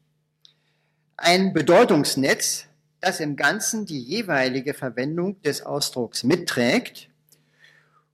[1.16, 2.66] ein Bedeutungsnetz,
[3.00, 7.08] das im Ganzen die jeweilige Verwendung des Ausdrucks mitträgt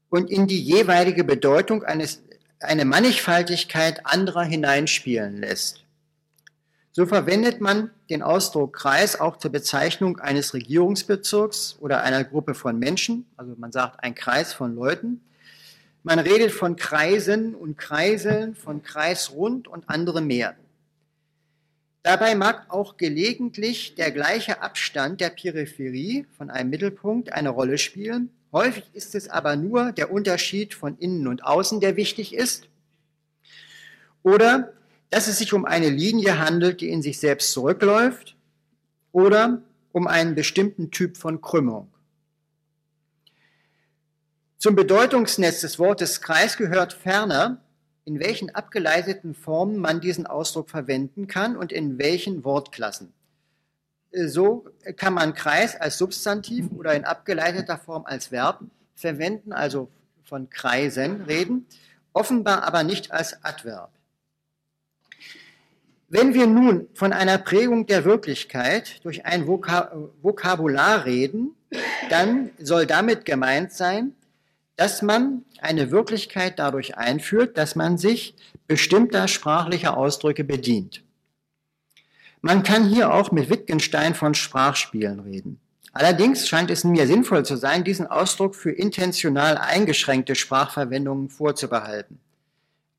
[0.08, 2.22] und in die jeweilige Bedeutung eines
[2.60, 5.84] eine Mannigfaltigkeit anderer hineinspielen lässt.
[6.92, 12.78] So verwendet man den Ausdruck Kreis auch zur Bezeichnung eines Regierungsbezirks oder einer Gruppe von
[12.78, 13.26] Menschen.
[13.36, 15.20] Also man sagt ein Kreis von Leuten.
[16.02, 20.56] Man redet von Kreisen und Kreiseln, von Kreisrund und andere mehr.
[22.08, 28.30] Dabei mag auch gelegentlich der gleiche Abstand der Peripherie von einem Mittelpunkt eine Rolle spielen.
[28.50, 32.66] Häufig ist es aber nur der Unterschied von innen und außen, der wichtig ist.
[34.22, 34.72] Oder
[35.10, 38.36] dass es sich um eine Linie handelt, die in sich selbst zurückläuft
[39.12, 39.60] oder
[39.92, 41.92] um einen bestimmten Typ von Krümmung.
[44.56, 47.60] Zum Bedeutungsnetz des Wortes Kreis gehört ferner,
[48.08, 53.12] in welchen abgeleiteten Formen man diesen Ausdruck verwenden kann und in welchen Wortklassen.
[54.10, 54.64] So
[54.96, 58.60] kann man Kreis als Substantiv oder in abgeleiteter Form als Verb
[58.94, 59.90] verwenden, also
[60.24, 61.66] von Kreisen reden,
[62.14, 63.90] offenbar aber nicht als Adverb.
[66.08, 71.54] Wenn wir nun von einer Prägung der Wirklichkeit durch ein Vokabular reden,
[72.08, 74.14] dann soll damit gemeint sein,
[74.76, 78.34] dass man eine Wirklichkeit dadurch einführt, dass man sich
[78.66, 81.02] bestimmter sprachlicher Ausdrücke bedient.
[82.40, 85.60] Man kann hier auch mit Wittgenstein von Sprachspielen reden.
[85.92, 92.20] Allerdings scheint es mir sinnvoll zu sein, diesen Ausdruck für intentional eingeschränkte Sprachverwendungen vorzubehalten.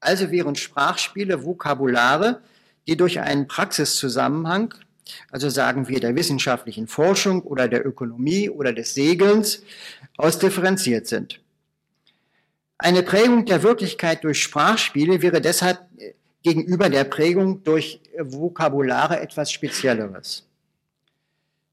[0.02, 2.42] Also wären Sprachspiele Vokabulare,
[2.88, 4.74] die durch einen Praxiszusammenhang,
[5.32, 9.64] also sagen wir der wissenschaftlichen Forschung oder der Ökonomie oder des Segelns,
[10.18, 11.40] ausdifferenziert sind.
[12.82, 16.14] Eine Prägung der Wirklichkeit durch Sprachspiele wäre deshalb äh,
[16.44, 20.48] gegenüber der Prägung durch Vokabulare etwas Spezielleres.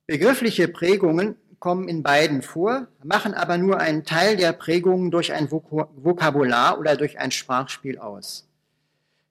[0.09, 5.51] Begriffliche Prägungen kommen in beiden vor, machen aber nur einen Teil der Prägungen durch ein
[5.51, 8.49] Vokabular oder durch ein Sprachspiel aus.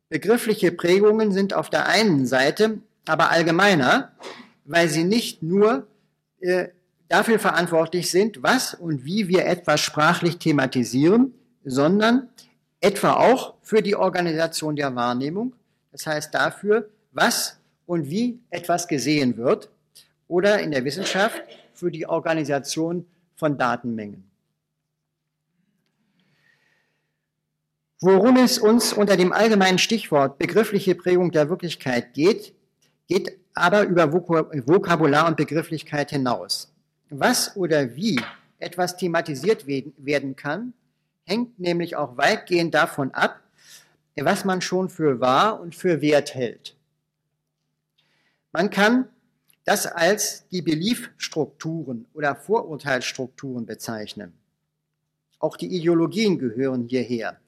[0.08, 4.14] Begriffliche Prägungen sind auf der einen Seite aber allgemeiner,
[4.64, 5.88] weil sie nicht nur
[6.40, 6.70] äh,
[7.10, 11.34] dafür verantwortlich sind, was und wie wir etwas sprachlich thematisieren,
[11.66, 12.30] sondern
[12.80, 15.54] etwa auch für die Organisation der Wahrnehmung,
[15.92, 19.70] das heißt dafür, was und wie etwas gesehen wird
[20.28, 21.42] oder in der Wissenschaft
[21.74, 24.24] für die Organisation von Datenmengen.
[28.02, 32.54] Worum es uns unter dem allgemeinen Stichwort begriffliche Prägung der Wirklichkeit geht,
[33.08, 36.72] geht aber über Vokabular und Begrifflichkeit hinaus.
[37.10, 38.20] Was oder wie
[38.60, 40.74] etwas thematisiert werden kann,
[41.26, 43.42] hängt nämlich auch weitgehend davon ab,
[44.16, 46.76] was man schon für wahr und für wert hält.
[48.52, 49.10] Man kann
[49.66, 54.34] das als die Beliefstrukturen oder Vorurteilsstrukturen bezeichnen.
[55.40, 57.40] Auch die Ideologien gehören hierher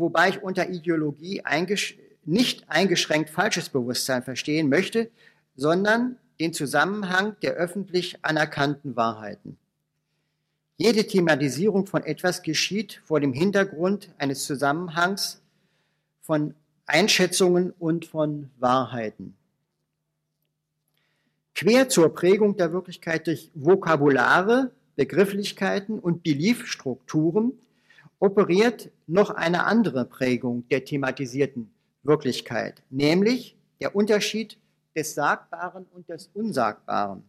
[0.00, 5.10] wobei ich unter Ideologie eingesch nicht eingeschränkt falsches Bewusstsein verstehen möchte,
[5.56, 9.58] sondern den Zusammenhang der öffentlich anerkannten Wahrheiten.
[10.82, 15.42] Jede Thematisierung von etwas geschieht vor dem Hintergrund eines Zusammenhangs
[16.22, 16.54] von
[16.86, 19.36] Einschätzungen und von Wahrheiten.
[21.54, 27.52] Quer zur Prägung der Wirklichkeit durch Vokabulare, Begrifflichkeiten und Beliefstrukturen
[28.18, 31.70] operiert noch eine andere Prägung der thematisierten
[32.04, 34.56] Wirklichkeit, nämlich der Unterschied
[34.96, 37.22] des Sagbaren und des Unsagbaren.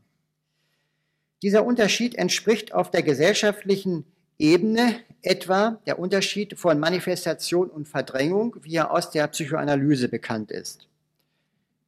[1.41, 4.05] Dieser Unterschied entspricht auf der gesellschaftlichen
[4.37, 10.87] Ebene etwa der Unterschied von Manifestation und Verdrängung, wie er aus der Psychoanalyse bekannt ist.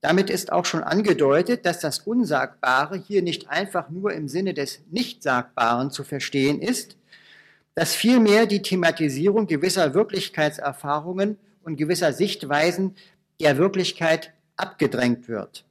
[0.02, 4.82] Damit ist auch schon angedeutet, dass das Unsagbare hier nicht einfach nur im Sinne des
[4.92, 6.98] Nichtsagbaren zu verstehen ist,
[7.74, 12.96] dass vielmehr die Thematisierung gewisser Wirklichkeitserfahrungen und gewisser Sichtweisen
[13.40, 15.66] der Wirklichkeit abgedrängt wird.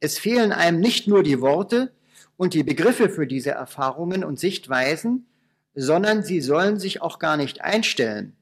[0.00, 1.92] Es fehlen einem nicht nur die Worte
[2.36, 5.26] und die Begriffe für diese Erfahrungen und Sichtweisen,
[5.74, 8.34] sondern sie sollen sich auch gar nicht einstellen.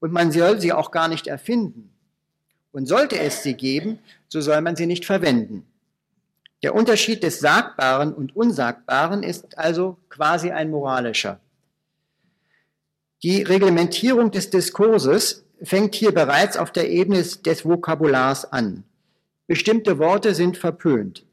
[0.00, 1.92] Und man soll sie auch gar nicht erfinden.
[2.72, 5.66] Und sollte es sie geben, so soll man sie nicht verwenden.
[6.62, 11.40] Der Unterschied des Sagbaren und Unsagbaren ist also quasi ein moralischer.
[13.22, 18.84] Die Reglementierung des Diskurses fängt hier bereits auf der Ebene des Vokabulars an.
[19.46, 21.24] Bestimmte Worte sind verpönt.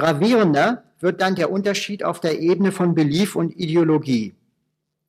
[0.00, 4.34] Gravierender wird dann der Unterschied auf der Ebene von Belief und Ideologie.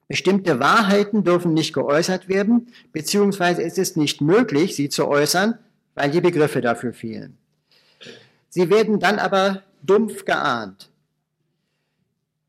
[0.09, 5.57] Bestimmte Wahrheiten dürfen nicht geäußert werden, beziehungsweise ist es nicht möglich, sie zu äußern,
[5.95, 7.37] weil die Begriffe dafür fehlen.
[8.49, 10.89] Sie werden dann aber dumpf geahnt.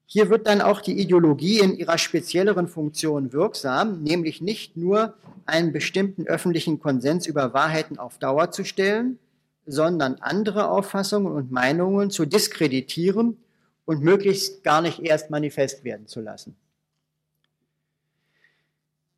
[0.06, 5.14] Hier wird dann auch die Ideologie in ihrer spezielleren Funktion wirksam, nämlich nicht nur
[5.46, 9.20] einen bestimmten öffentlichen Konsens über Wahrheiten auf Dauer zu stellen,
[9.66, 13.36] sondern andere Auffassungen und Meinungen zu diskreditieren
[13.84, 16.56] und möglichst gar nicht erst manifest werden zu lassen.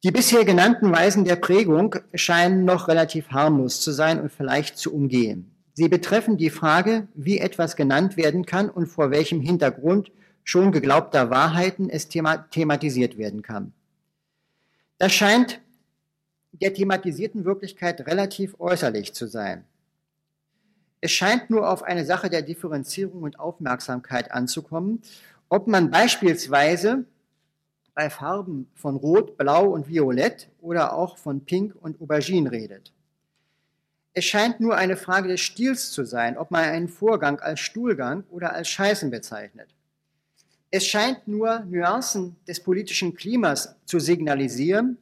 [0.02, 4.94] Die bisher genannten Weisen der Prägung scheinen noch relativ harmlos zu sein und vielleicht zu
[4.94, 5.50] umgehen.
[5.72, 10.12] Sie betreffen die Frage, wie etwas genannt werden kann und vor welchem Hintergrund
[10.44, 13.72] schon geglaubter Wahrheiten es thematisiert werden kann.
[14.98, 15.60] Das scheint
[16.52, 19.64] der thematisierten Wirklichkeit relativ äußerlich zu sein.
[21.04, 25.02] Es scheint nur auf eine Sache der Differenzierung und Aufmerksamkeit anzukommen,
[25.50, 27.04] ob man beispielsweise
[27.92, 32.90] bei Farben von Rot, Blau und Violett oder auch von Pink und Aubergine redet.
[34.14, 38.24] Es scheint nur eine Frage des Stils zu sein, ob man einen Vorgang als Stuhlgang
[38.30, 39.68] oder als Scheißen bezeichnet.
[40.70, 44.96] Es scheint nur Nuancen des politischen Klimas zu signalisieren,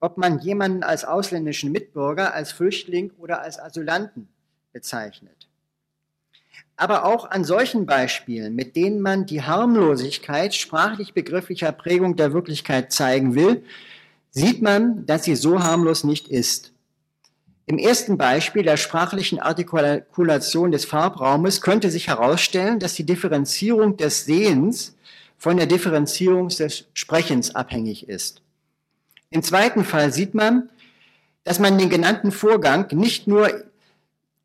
[0.00, 4.28] ob man jemanden als ausländischen Mitbürger, als Flüchtling oder als Asylanten
[4.72, 5.48] bezeichnet.
[6.76, 12.92] Aber auch an solchen Beispielen, mit denen man die Harmlosigkeit sprachlich begrifflicher Prägung der Wirklichkeit
[12.92, 13.64] zeigen will,
[14.30, 16.72] sieht man, dass sie so harmlos nicht ist.
[17.66, 24.24] Im ersten Beispiel der sprachlichen Artikulation des Farbraumes könnte sich herausstellen, dass die Differenzierung des
[24.24, 24.96] Sehens
[25.38, 28.42] von der Differenzierung des Sprechens abhängig ist.
[29.30, 30.68] Im zweiten Fall sieht man,
[31.44, 33.64] dass man den genannten Vorgang nicht nur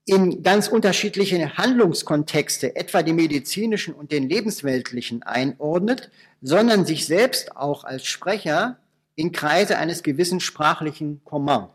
[0.05, 7.83] in ganz unterschiedliche Handlungskontexte, etwa die medizinischen und den lebensweltlichen, einordnet, sondern sich selbst auch
[7.83, 8.77] als Sprecher
[9.15, 11.69] in Kreise eines gewissen sprachlichen Command.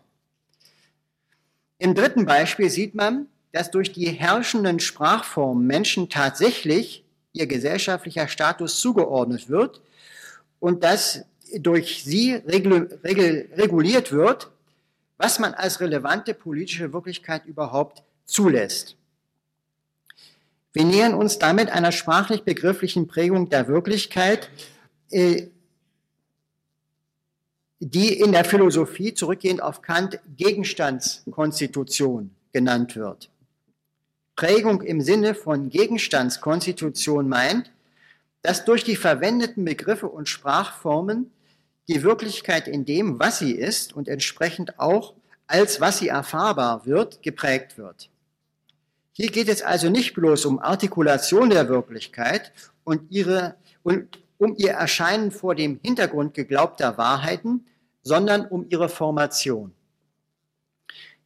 [1.78, 8.78] Im dritten Beispiel sieht man, dass durch die herrschenden Sprachformen Menschen tatsächlich ihr gesellschaftlicher Status
[8.78, 9.80] zugeordnet wird
[10.60, 11.24] und dass
[11.58, 14.50] durch sie reguliert wird,
[15.16, 18.96] was man als relevante politische Wirklichkeit überhaupt zulässt.
[20.72, 24.48] Wir nähern uns damit einer sprachlich-begrifflichen Prägung der Wirklichkeit,
[25.10, 25.48] äh,
[27.80, 33.30] die in der Philosophie zurückgehend auf Kant Gegenstandskonstitution genannt wird.
[34.36, 37.72] Prägung im Sinne von Gegenstandskonstitution meint,
[38.42, 41.30] dass durch die verwendeten Begriffe und Sprachformen
[41.88, 45.14] die Wirklichkeit in dem, was sie ist und entsprechend auch
[45.50, 48.08] als was sie erfahrbar wird, geprägt wird.
[49.12, 52.52] Hier geht es also nicht bloß um Artikulation der Wirklichkeit
[52.84, 57.66] und, ihre, und um ihr Erscheinen vor dem Hintergrund geglaubter Wahrheiten,
[58.02, 59.72] sondern um ihre Formation.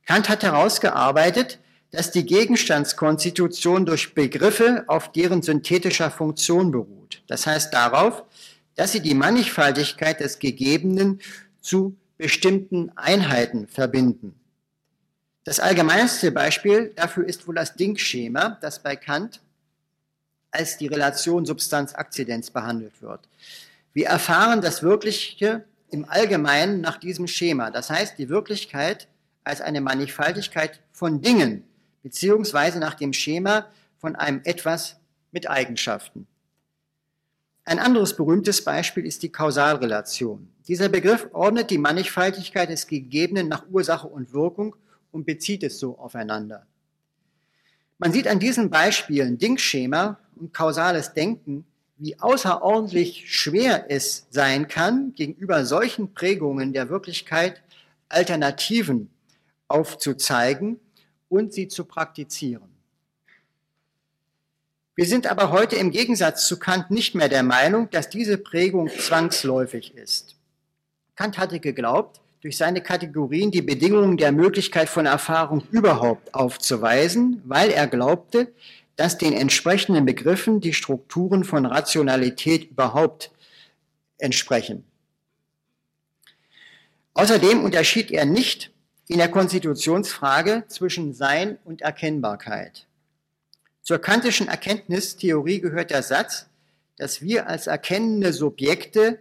[0.06, 7.22] Kant hat herausgearbeitet, dass die Gegenstandskonstitution durch Begriffe auf deren synthetischer Funktion beruht.
[7.28, 8.24] Das heißt darauf,
[8.74, 11.20] dass sie die Mannigfaltigkeit des Gegebenen
[11.60, 14.34] zu bestimmten Einheiten verbinden.
[15.44, 19.40] Das allgemeinste Beispiel dafür ist wohl das Ding-Schema, das bei Kant
[20.50, 23.20] als die Relation Substanz-Akzidenz behandelt wird.
[23.92, 27.70] Wir erfahren das Wirkliche im Allgemeinen nach diesem Schema.
[27.70, 29.06] Das heißt, die Wirklichkeit
[29.42, 31.64] als eine Mannigfaltigkeit von Dingen,
[32.02, 33.66] beziehungsweise nach dem Schema
[33.98, 34.96] von einem etwas
[35.30, 36.26] mit Eigenschaften.
[37.64, 40.48] Ein anderes berühmtes Beispiel ist die Kausalrelation.
[40.68, 44.76] Dieser Begriff ordnet die Mannigfaltigkeit des Gegebenen nach Ursache und Wirkung
[45.14, 46.66] und bezieht es so aufeinander.
[47.98, 51.64] Man sieht an diesen Beispielen Dingschema und kausales Denken,
[51.96, 57.62] wie außerordentlich schwer es sein kann, gegenüber solchen Prägungen der Wirklichkeit
[58.08, 59.10] Alternativen
[59.68, 60.80] aufzuzeigen
[61.28, 62.68] und sie zu praktizieren.
[64.96, 68.88] Wir sind aber heute im Gegensatz zu Kant nicht mehr der Meinung, dass diese Prägung
[68.88, 70.36] zwangsläufig ist.
[71.14, 77.70] Kant hatte geglaubt, durch seine Kategorien die Bedingungen der Möglichkeit von Erfahrung überhaupt aufzuweisen, weil
[77.70, 78.52] er glaubte,
[78.96, 83.30] dass den entsprechenden Begriffen die Strukturen von Rationalität überhaupt
[84.18, 84.84] entsprechen.
[87.14, 88.72] Außerdem unterschied er nicht
[89.08, 92.86] in der Konstitutionsfrage zwischen Sein und Erkennbarkeit.
[93.80, 96.44] Zur kantischen Erkenntnistheorie gehört der Satz,
[96.98, 99.18] dass wir als erkennende Subjekte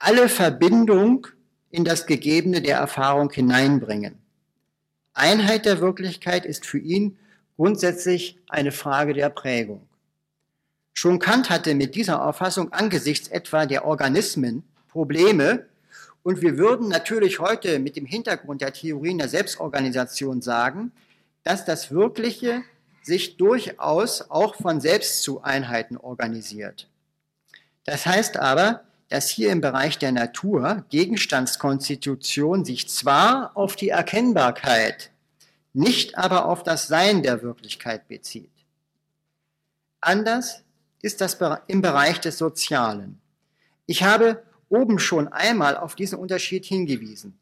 [0.00, 1.28] alle Verbindung
[1.74, 4.14] in das Gegebene der Erfahrung hineinbringen.
[5.12, 7.18] Einheit der Wirklichkeit ist für ihn
[7.56, 9.84] grundsätzlich eine Frage der Prägung.
[10.92, 15.66] Schon Kant hatte mit dieser Auffassung angesichts etwa der Organismen Probleme
[16.22, 20.92] und wir würden natürlich heute mit dem Hintergrund der Theorien der Selbstorganisation sagen,
[21.42, 22.62] dass das Wirkliche
[23.02, 26.88] sich durchaus auch von selbst zu Einheiten organisiert.
[27.84, 35.10] Das heißt aber, dass hier im Bereich der Natur Gegenstandskonstitution sich zwar auf die Erkennbarkeit
[35.74, 38.50] nicht aber auf das Sein der Wirklichkeit bezieht.
[40.00, 40.62] Anders
[41.02, 41.36] ist das
[41.66, 43.20] im Bereich des Sozialen.
[43.86, 47.38] Ich habe oben schon einmal auf diesen Unterschied hingewiesen.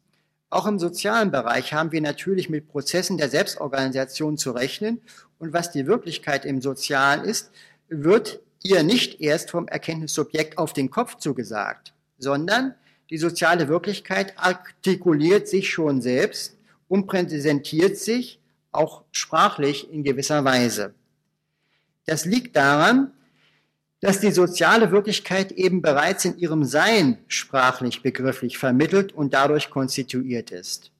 [0.49, 5.01] Auch im sozialen Bereich haben wir natürlich mit Prozessen der Selbstorganisation zu rechnen.
[5.39, 7.51] Und was die Wirklichkeit im Sozialen ist,
[7.87, 12.75] wird ihr nicht erst vom Erkenntnissubjekt auf den Kopf zugesagt, sondern
[13.09, 16.57] die soziale Wirklichkeit artikuliert sich schon selbst
[16.87, 18.39] und präsentiert sich
[18.71, 20.93] auch sprachlich in gewisser Weise.
[22.05, 23.11] Das liegt daran,
[24.01, 30.51] dass die soziale Wirklichkeit eben bereits in ihrem Sein sprachlich begrifflich vermittelt und dadurch konstituiert
[30.51, 30.91] ist.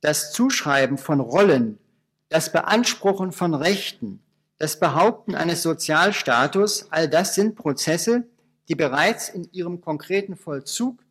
[0.00, 1.78] Das Zuschreiben von Rollen,
[2.30, 4.20] das Beanspruchen von Rechten,
[4.58, 8.26] das Behaupten eines Sozialstatus, all das sind Prozesse,
[8.68, 11.02] die bereits in ihrem konkreten Vollzug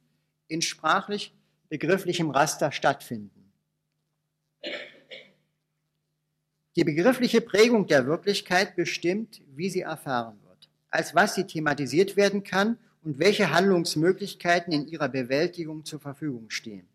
[0.48, 1.34] in sprachlich
[1.70, 3.52] begrifflichem Raster stattfinden.
[6.76, 10.39] Die begriffliche Prägung der Wirklichkeit bestimmt, wie sie erfahren
[10.94, 16.88] als was sie thematisiert werden kann und welche Handlungsmöglichkeiten in ihrer Bewältigung zur Verfügung stehen.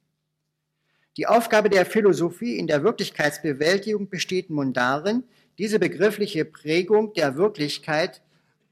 [1.16, 5.24] Die Aufgabe der Philosophie in der Wirklichkeitsbewältigung besteht nun darin,
[5.59, 8.22] diese begriffliche Prägung der Wirklichkeit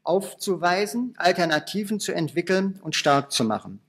[0.05, 3.81] aufzuweisen, Alternativen zu entwickeln und stark zu machen.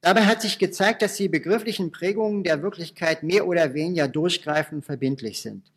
[0.00, 5.40] Dabei hat sich gezeigt, dass die begrifflichen Prägungen der Wirklichkeit mehr oder weniger durchgreifend verbindlich
[5.42, 5.70] sind.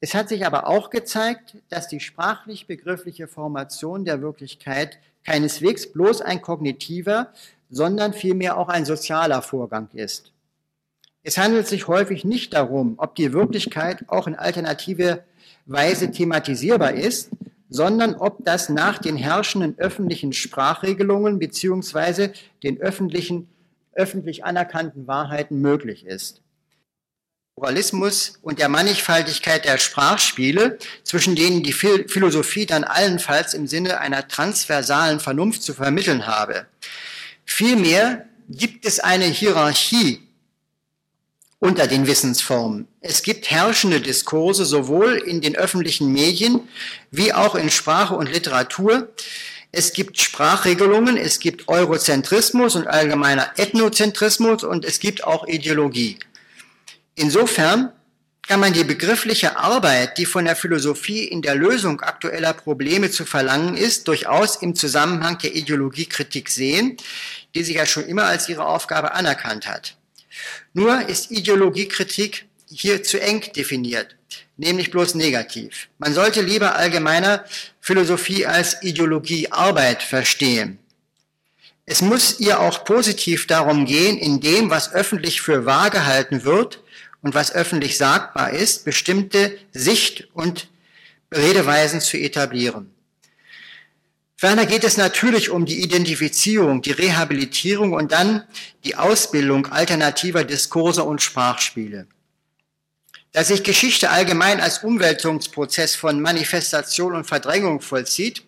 [0.00, 6.42] Es hat sich aber auch gezeigt, dass die sprachlich-begriffliche Formation der Wirklichkeit keineswegs bloß ein
[6.42, 7.32] kognitiver,
[7.70, 10.32] sondern vielmehr auch ein sozialer Vorgang ist.
[11.22, 15.22] Es handelt sich häufig nicht darum, ob die Wirklichkeit auch in alternative
[15.66, 17.30] Weise thematisierbar ist,
[17.68, 22.32] sondern ob das nach den herrschenden öffentlichen Sprachregelungen beziehungsweise
[22.62, 23.48] den öffentlichen,
[23.94, 26.42] öffentlich anerkannten Wahrheiten möglich ist.
[27.56, 34.26] Pluralismus und der Mannigfaltigkeit der Sprachspiele, zwischen denen die Philosophie dann allenfalls im Sinne einer
[34.26, 36.66] transversalen Vernunft zu vermitteln habe.
[37.44, 40.31] Vielmehr gibt es eine Hierarchie
[41.62, 42.88] unter den Wissensformen.
[43.00, 46.60] Es gibt herrschende Diskurse sowohl in den öffentlichen Medien
[47.12, 49.12] wie auch in Sprache und Literatur.
[49.70, 56.18] Es gibt Sprachregelungen, es gibt Eurozentrismus und allgemeiner Ethnozentrismus und es gibt auch Ideologie.
[57.14, 57.92] Insofern
[58.42, 63.24] kann man die begriffliche Arbeit, die von der Philosophie in der Lösung aktueller Probleme zu
[63.24, 66.96] verlangen ist, durchaus im Zusammenhang der Ideologiekritik sehen,
[67.54, 69.96] die sich ja schon immer als ihre Aufgabe anerkannt hat.
[70.74, 74.16] Nur ist Ideologiekritik hier zu eng definiert,
[74.56, 75.88] nämlich bloß negativ.
[75.98, 77.44] Man sollte lieber allgemeiner
[77.80, 80.78] Philosophie als Ideologiearbeit verstehen.
[81.84, 86.82] Es muss ihr auch positiv darum gehen, in dem, was öffentlich für wahr gehalten wird,
[87.22, 90.68] und was öffentlich sagbar ist, bestimmte Sicht- und
[91.32, 92.92] Redeweisen zu etablieren.
[94.42, 98.42] Ferner geht es natürlich um die Identifizierung, die Rehabilitierung und dann
[98.82, 102.08] die Ausbildung alternativer Diskurse und Sprachspiele.
[103.30, 108.42] Dass sich Geschichte allgemein als Umwälzungsprozess von Manifestation und Verdrängung vollzieht,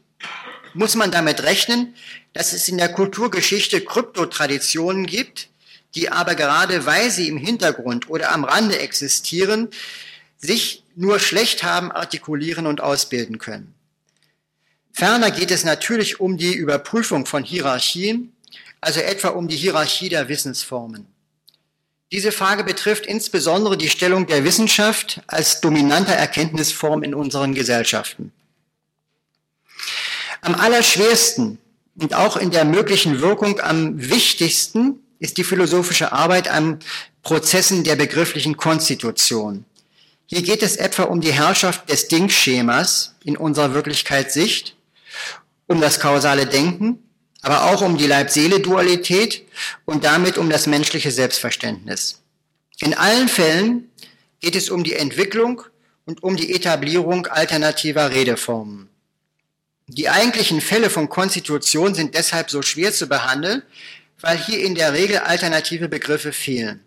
[0.73, 1.95] muss man damit rechnen,
[2.33, 5.49] dass es in der Kulturgeschichte Kryptotraditionen gibt,
[5.95, 9.69] die aber gerade weil sie im Hintergrund oder am Rande existieren,
[10.39, 13.74] sich nur schlecht haben artikulieren und ausbilden können.
[14.95, 18.33] Ferner geht es natürlich um die Überprüfung von Hierarchien,
[18.81, 21.07] also etwa um die Hierarchie der Wissensformen.
[22.13, 28.31] Diese Frage betrifft insbesondere die Stellung der Wissenschaft als dominanter Erkenntnisform in unseren Gesellschaften.
[30.43, 31.59] Am allerschwersten
[31.97, 36.79] und auch in der möglichen Wirkung am wichtigsten ist die philosophische Arbeit an
[37.25, 39.65] Prozessen der begrifflichen Konstitution.
[40.27, 44.77] Hier geht es etwa um die Herrschaft des Denkschemas in unserer Wirklichkeitssicht,
[45.67, 46.99] um das kausale Denken,
[47.43, 49.45] aber auch um die Leib-Seele-Dualität
[49.85, 52.23] und damit um das menschliche Selbstverständnis.
[52.81, 53.91] In allen Fällen
[54.41, 55.63] geht es um die Entwicklung
[56.07, 58.89] und um die Etablierung alternativer Redeformen.
[59.87, 63.63] Die eigentlichen Fälle von Konstitution sind deshalb so schwer zu behandeln,
[64.21, 66.81] weil hier in der Regel alternative Begriffe fehlen.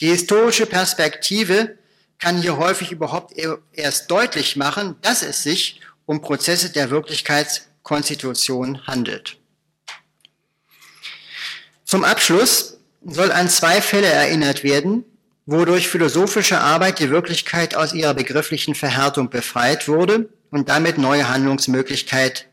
[0.00, 1.76] Die historische Perspektive
[2.18, 3.34] kann hier häufig überhaupt
[3.72, 6.90] erst deutlich machen, dass es sich um Prozesse der
[7.92, 9.36] Wirklichkeitskonstitution handelt.
[11.84, 15.04] Zum Abschluss soll an zwei Fälle erinnert werden,
[15.44, 22.46] wodurch philosophische Arbeit die Wirklichkeit aus ihrer begrifflichen Verhärtung befreit wurde und damit neue, Handlungsmöglichkeit,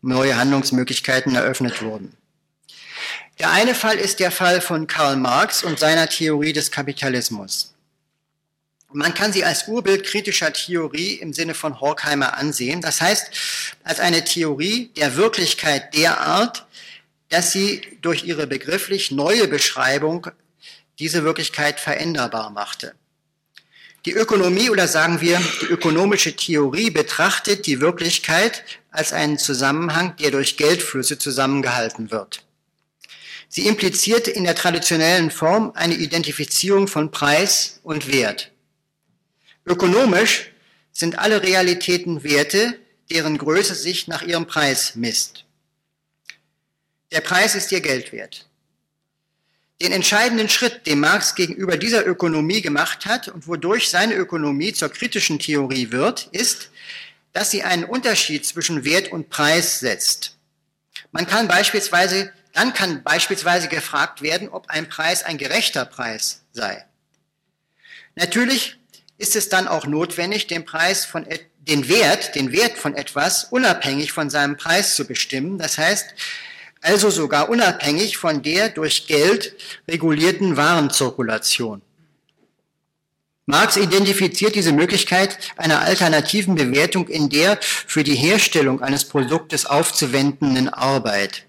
[0.00, 2.16] neue Handlungsmöglichkeiten eröffnet wurden.
[3.38, 7.74] Der eine Fall ist der Fall von Karl Marx und seiner Theorie des Kapitalismus.
[8.92, 12.80] Man kann sie als Urbild kritischer Theorie im Sinne von Horkheimer ansehen.
[12.80, 13.30] Das heißt,
[13.84, 16.66] als eine Theorie der Wirklichkeit derart,
[17.28, 20.28] dass sie durch ihre begrifflich neue Beschreibung
[20.98, 22.94] diese Wirklichkeit veränderbar machte.
[24.06, 30.30] Die Ökonomie oder sagen wir die ökonomische Theorie betrachtet die Wirklichkeit als einen Zusammenhang, der
[30.30, 32.42] durch Geldflüsse zusammengehalten wird.
[33.50, 38.50] Sie impliziert in der traditionellen Form eine Identifizierung von Preis und Wert.
[39.68, 40.50] Ökonomisch
[40.92, 42.78] sind alle Realitäten Werte,
[43.10, 45.44] deren Größe sich nach ihrem Preis misst.
[47.12, 48.46] Der Preis ist ihr Geld wert.
[49.80, 54.88] Den entscheidenden Schritt, den Marx gegenüber dieser Ökonomie gemacht hat und wodurch seine Ökonomie zur
[54.88, 56.70] kritischen Theorie wird, ist,
[57.32, 60.36] dass sie einen Unterschied zwischen Wert und Preis setzt.
[61.12, 66.84] Man kann beispielsweise, dann kann beispielsweise gefragt werden, ob ein Preis ein gerechter Preis sei.
[68.16, 68.77] Natürlich
[69.18, 71.26] ist es dann auch notwendig, den Preis von,
[71.58, 75.58] den Wert, den Wert von etwas unabhängig von seinem Preis zu bestimmen.
[75.58, 76.14] Das heißt,
[76.80, 79.54] also sogar unabhängig von der durch Geld
[79.88, 81.82] regulierten Warenzirkulation.
[83.46, 90.68] Marx identifiziert diese Möglichkeit einer alternativen Bewertung in der für die Herstellung eines Produktes aufzuwendenden
[90.68, 91.44] Arbeit.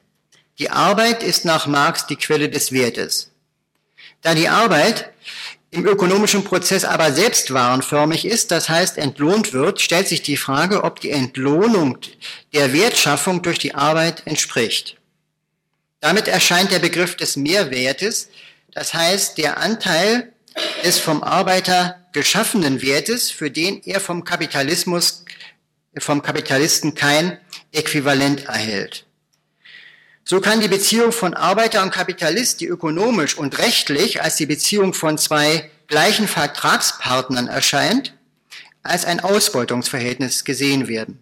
[0.60, 3.32] Die Arbeit ist nach Marx die Quelle des Wertes.
[4.22, 5.12] Da die Arbeit
[5.72, 10.84] im ökonomischen Prozess aber selbst warenförmig ist, das heißt entlohnt wird, stellt sich die Frage,
[10.84, 11.98] ob die Entlohnung
[12.54, 14.98] der Wertschaffung durch die Arbeit entspricht.
[16.00, 18.30] Damit erscheint der Begriff des Mehrwertes,
[18.72, 20.34] das heißt der Anteil
[20.84, 25.26] des vom Arbeiter geschaffenen Wertes, für den er vom Kapitalismus,
[25.98, 27.40] vom Kapitalisten kein
[27.72, 29.06] Äquivalent erhält.
[30.32, 34.94] So kann die Beziehung von Arbeiter und Kapitalist, die ökonomisch und rechtlich als die Beziehung
[34.94, 38.14] von zwei gleichen Vertragspartnern erscheint,
[38.84, 41.18] als ein Ausbeutungsverhältnis gesehen werden.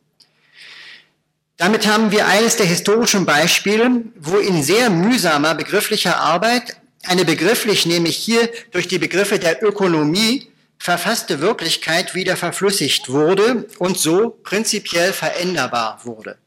[1.56, 7.86] Damit haben wir eines der historischen Beispiele, wo in sehr mühsamer begrifflicher Arbeit eine begrifflich,
[7.86, 15.14] nämlich hier durch die Begriffe der Ökonomie, verfasste Wirklichkeit wieder verflüssigt wurde und so prinzipiell
[15.14, 16.38] veränderbar wurde.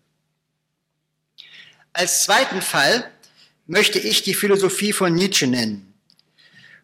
[1.93, 3.11] Als zweiten Fall
[3.67, 5.95] möchte ich die Philosophie von Nietzsche nennen.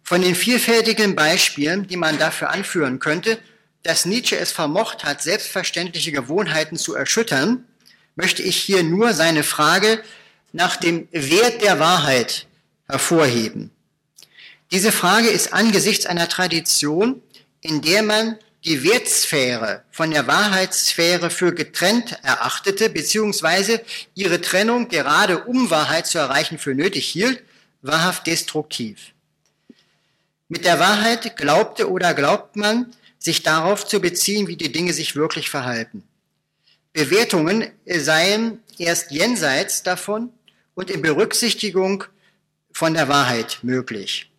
[0.03, 3.39] Von den vielfältigen Beispielen, die man dafür anführen könnte,
[3.83, 7.65] dass Nietzsche es vermocht hat, selbstverständliche Gewohnheiten zu erschüttern,
[8.17, 10.03] möchte ich hier nur seine Frage
[10.53, 12.47] nach dem Wert der Wahrheit
[12.89, 13.71] hervorheben.
[14.73, 17.23] Diese Frage ist angesichts einer Tradition,
[17.61, 23.81] in der man die Wertsphäre von der Wahrheitssphäre für getrennt erachtete, beziehungsweise
[24.15, 27.45] ihre Trennung gerade um Wahrheit zu erreichen für nötig hielt,
[27.83, 29.13] wahrhaft destruktiv.
[30.49, 35.15] Mit der Wahrheit glaubte oder glaubt man, sich darauf zu beziehen, wie die Dinge sich
[35.15, 36.03] wirklich verhalten.
[36.93, 40.31] Bewertungen seien erst jenseits davon
[40.75, 42.05] und in Berücksichtigung
[42.73, 44.31] von der Wahrheit möglich.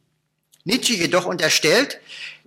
[0.63, 1.99] Nietzsche jedoch unterstellt,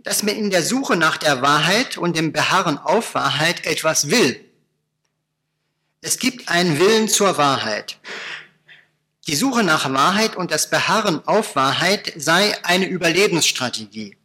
[0.03, 4.45] dass man in der Suche nach der Wahrheit und dem Beharren auf Wahrheit etwas will.
[6.01, 7.99] Es gibt einen Willen zur Wahrheit.
[9.27, 14.17] Die Suche nach Wahrheit und das Beharren auf Wahrheit sei eine Überlebensstrategie.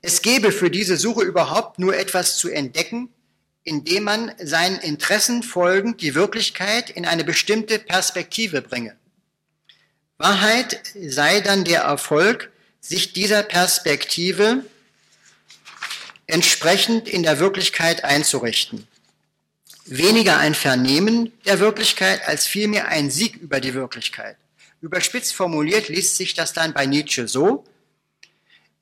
[0.00, 3.08] Es gäbe für diese Suche überhaupt nur etwas zu entdecken,
[3.64, 8.96] indem man seinen Interessen folgend die Wirklichkeit in eine bestimmte Perspektive bringe.
[10.18, 12.51] Wahrheit sei dann der Erfolg
[12.82, 14.64] sich dieser Perspektive
[16.26, 18.86] entsprechend in der Wirklichkeit einzurichten.
[19.86, 24.36] Weniger ein Vernehmen der Wirklichkeit als vielmehr ein Sieg über die Wirklichkeit.
[24.80, 27.64] Überspitzt formuliert liest sich das dann bei Nietzsche so,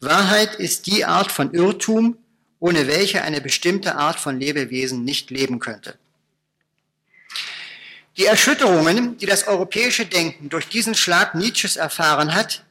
[0.01, 2.17] Wahrheit ist die Art von Irrtum,
[2.59, 5.99] ohne welche eine bestimmte Art von Lebewesen nicht leben könnte.
[8.17, 12.65] Die Erschütterungen, die das europäische Denken durch diesen Schlag Nietzsches erfahren hat,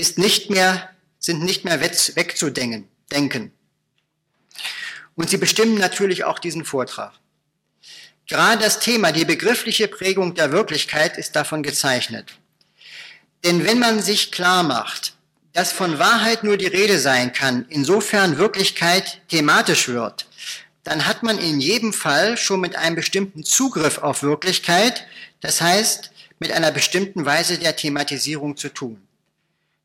[0.00, 2.88] ist nicht mehr, sind nicht mehr wegzudenken.
[3.12, 3.52] Denken.
[5.14, 7.12] Und sie bestimmen natürlich auch diesen Vortrag.
[8.26, 12.38] Gerade das Thema, die begriffliche Prägung der Wirklichkeit, ist davon gezeichnet.
[13.44, 15.14] Denn wenn man sich klar macht,
[15.52, 20.26] dass von Wahrheit nur die Rede sein kann, insofern Wirklichkeit thematisch wird,
[20.84, 25.04] dann hat man in jedem Fall schon mit einem bestimmten Zugriff auf Wirklichkeit,
[25.40, 29.02] das heißt mit einer bestimmten Weise der Thematisierung zu tun.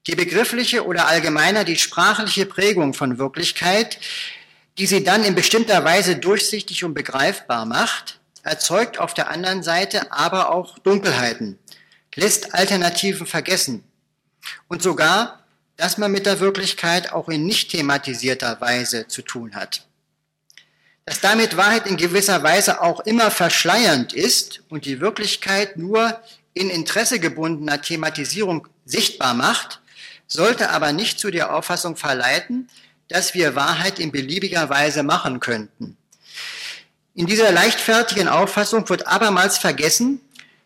[0.07, 3.99] Die begriffliche oder allgemeiner die sprachliche Prägung von Wirklichkeit,
[4.77, 10.11] die sie dann in bestimmter Weise durchsichtig und begreifbar macht, erzeugt auf der anderen Seite
[10.11, 11.57] aber auch Dunkelheiten,
[12.13, 13.83] lässt Alternativen vergessen
[14.67, 15.45] und sogar
[15.77, 19.85] dass man mit der Wirklichkeit auch in nicht thematisierter Weise zu tun hat.
[21.05, 26.19] Dass damit Wahrheit in gewisser Weise auch immer verschleiernd ist und die Wirklichkeit nur
[26.53, 29.81] in Interesse gebundener Thematisierung sichtbar macht,
[30.27, 32.69] sollte aber nicht zu der Auffassung verleiten,
[33.07, 35.97] dass wir Wahrheit in beliebiger Weise machen könnten.
[37.13, 40.19] In dieser leichtfertigen Auffassung wird abermals vergessen,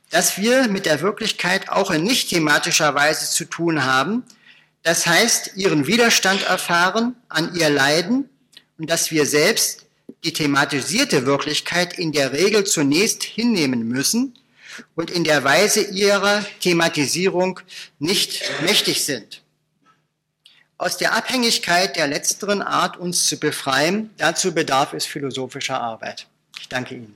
[0.10, 4.24] dass wir mit der Wirklichkeit auch in nicht thematischer Weise zu tun haben,
[4.82, 8.30] das heißt ihren Widerstand erfahren, an ihr leiden
[8.78, 9.86] und dass wir selbst
[10.24, 14.34] die thematisierte Wirklichkeit in der Regel zunächst hinnehmen müssen
[14.96, 17.60] und in der Weise ihrer Thematisierung
[18.00, 19.44] nicht mächtig sind
[20.80, 26.26] aus der Abhängigkeit der letzteren Art uns zu befreien, dazu bedarf es philosophischer Arbeit.
[26.60, 27.16] Ich danke Ihnen.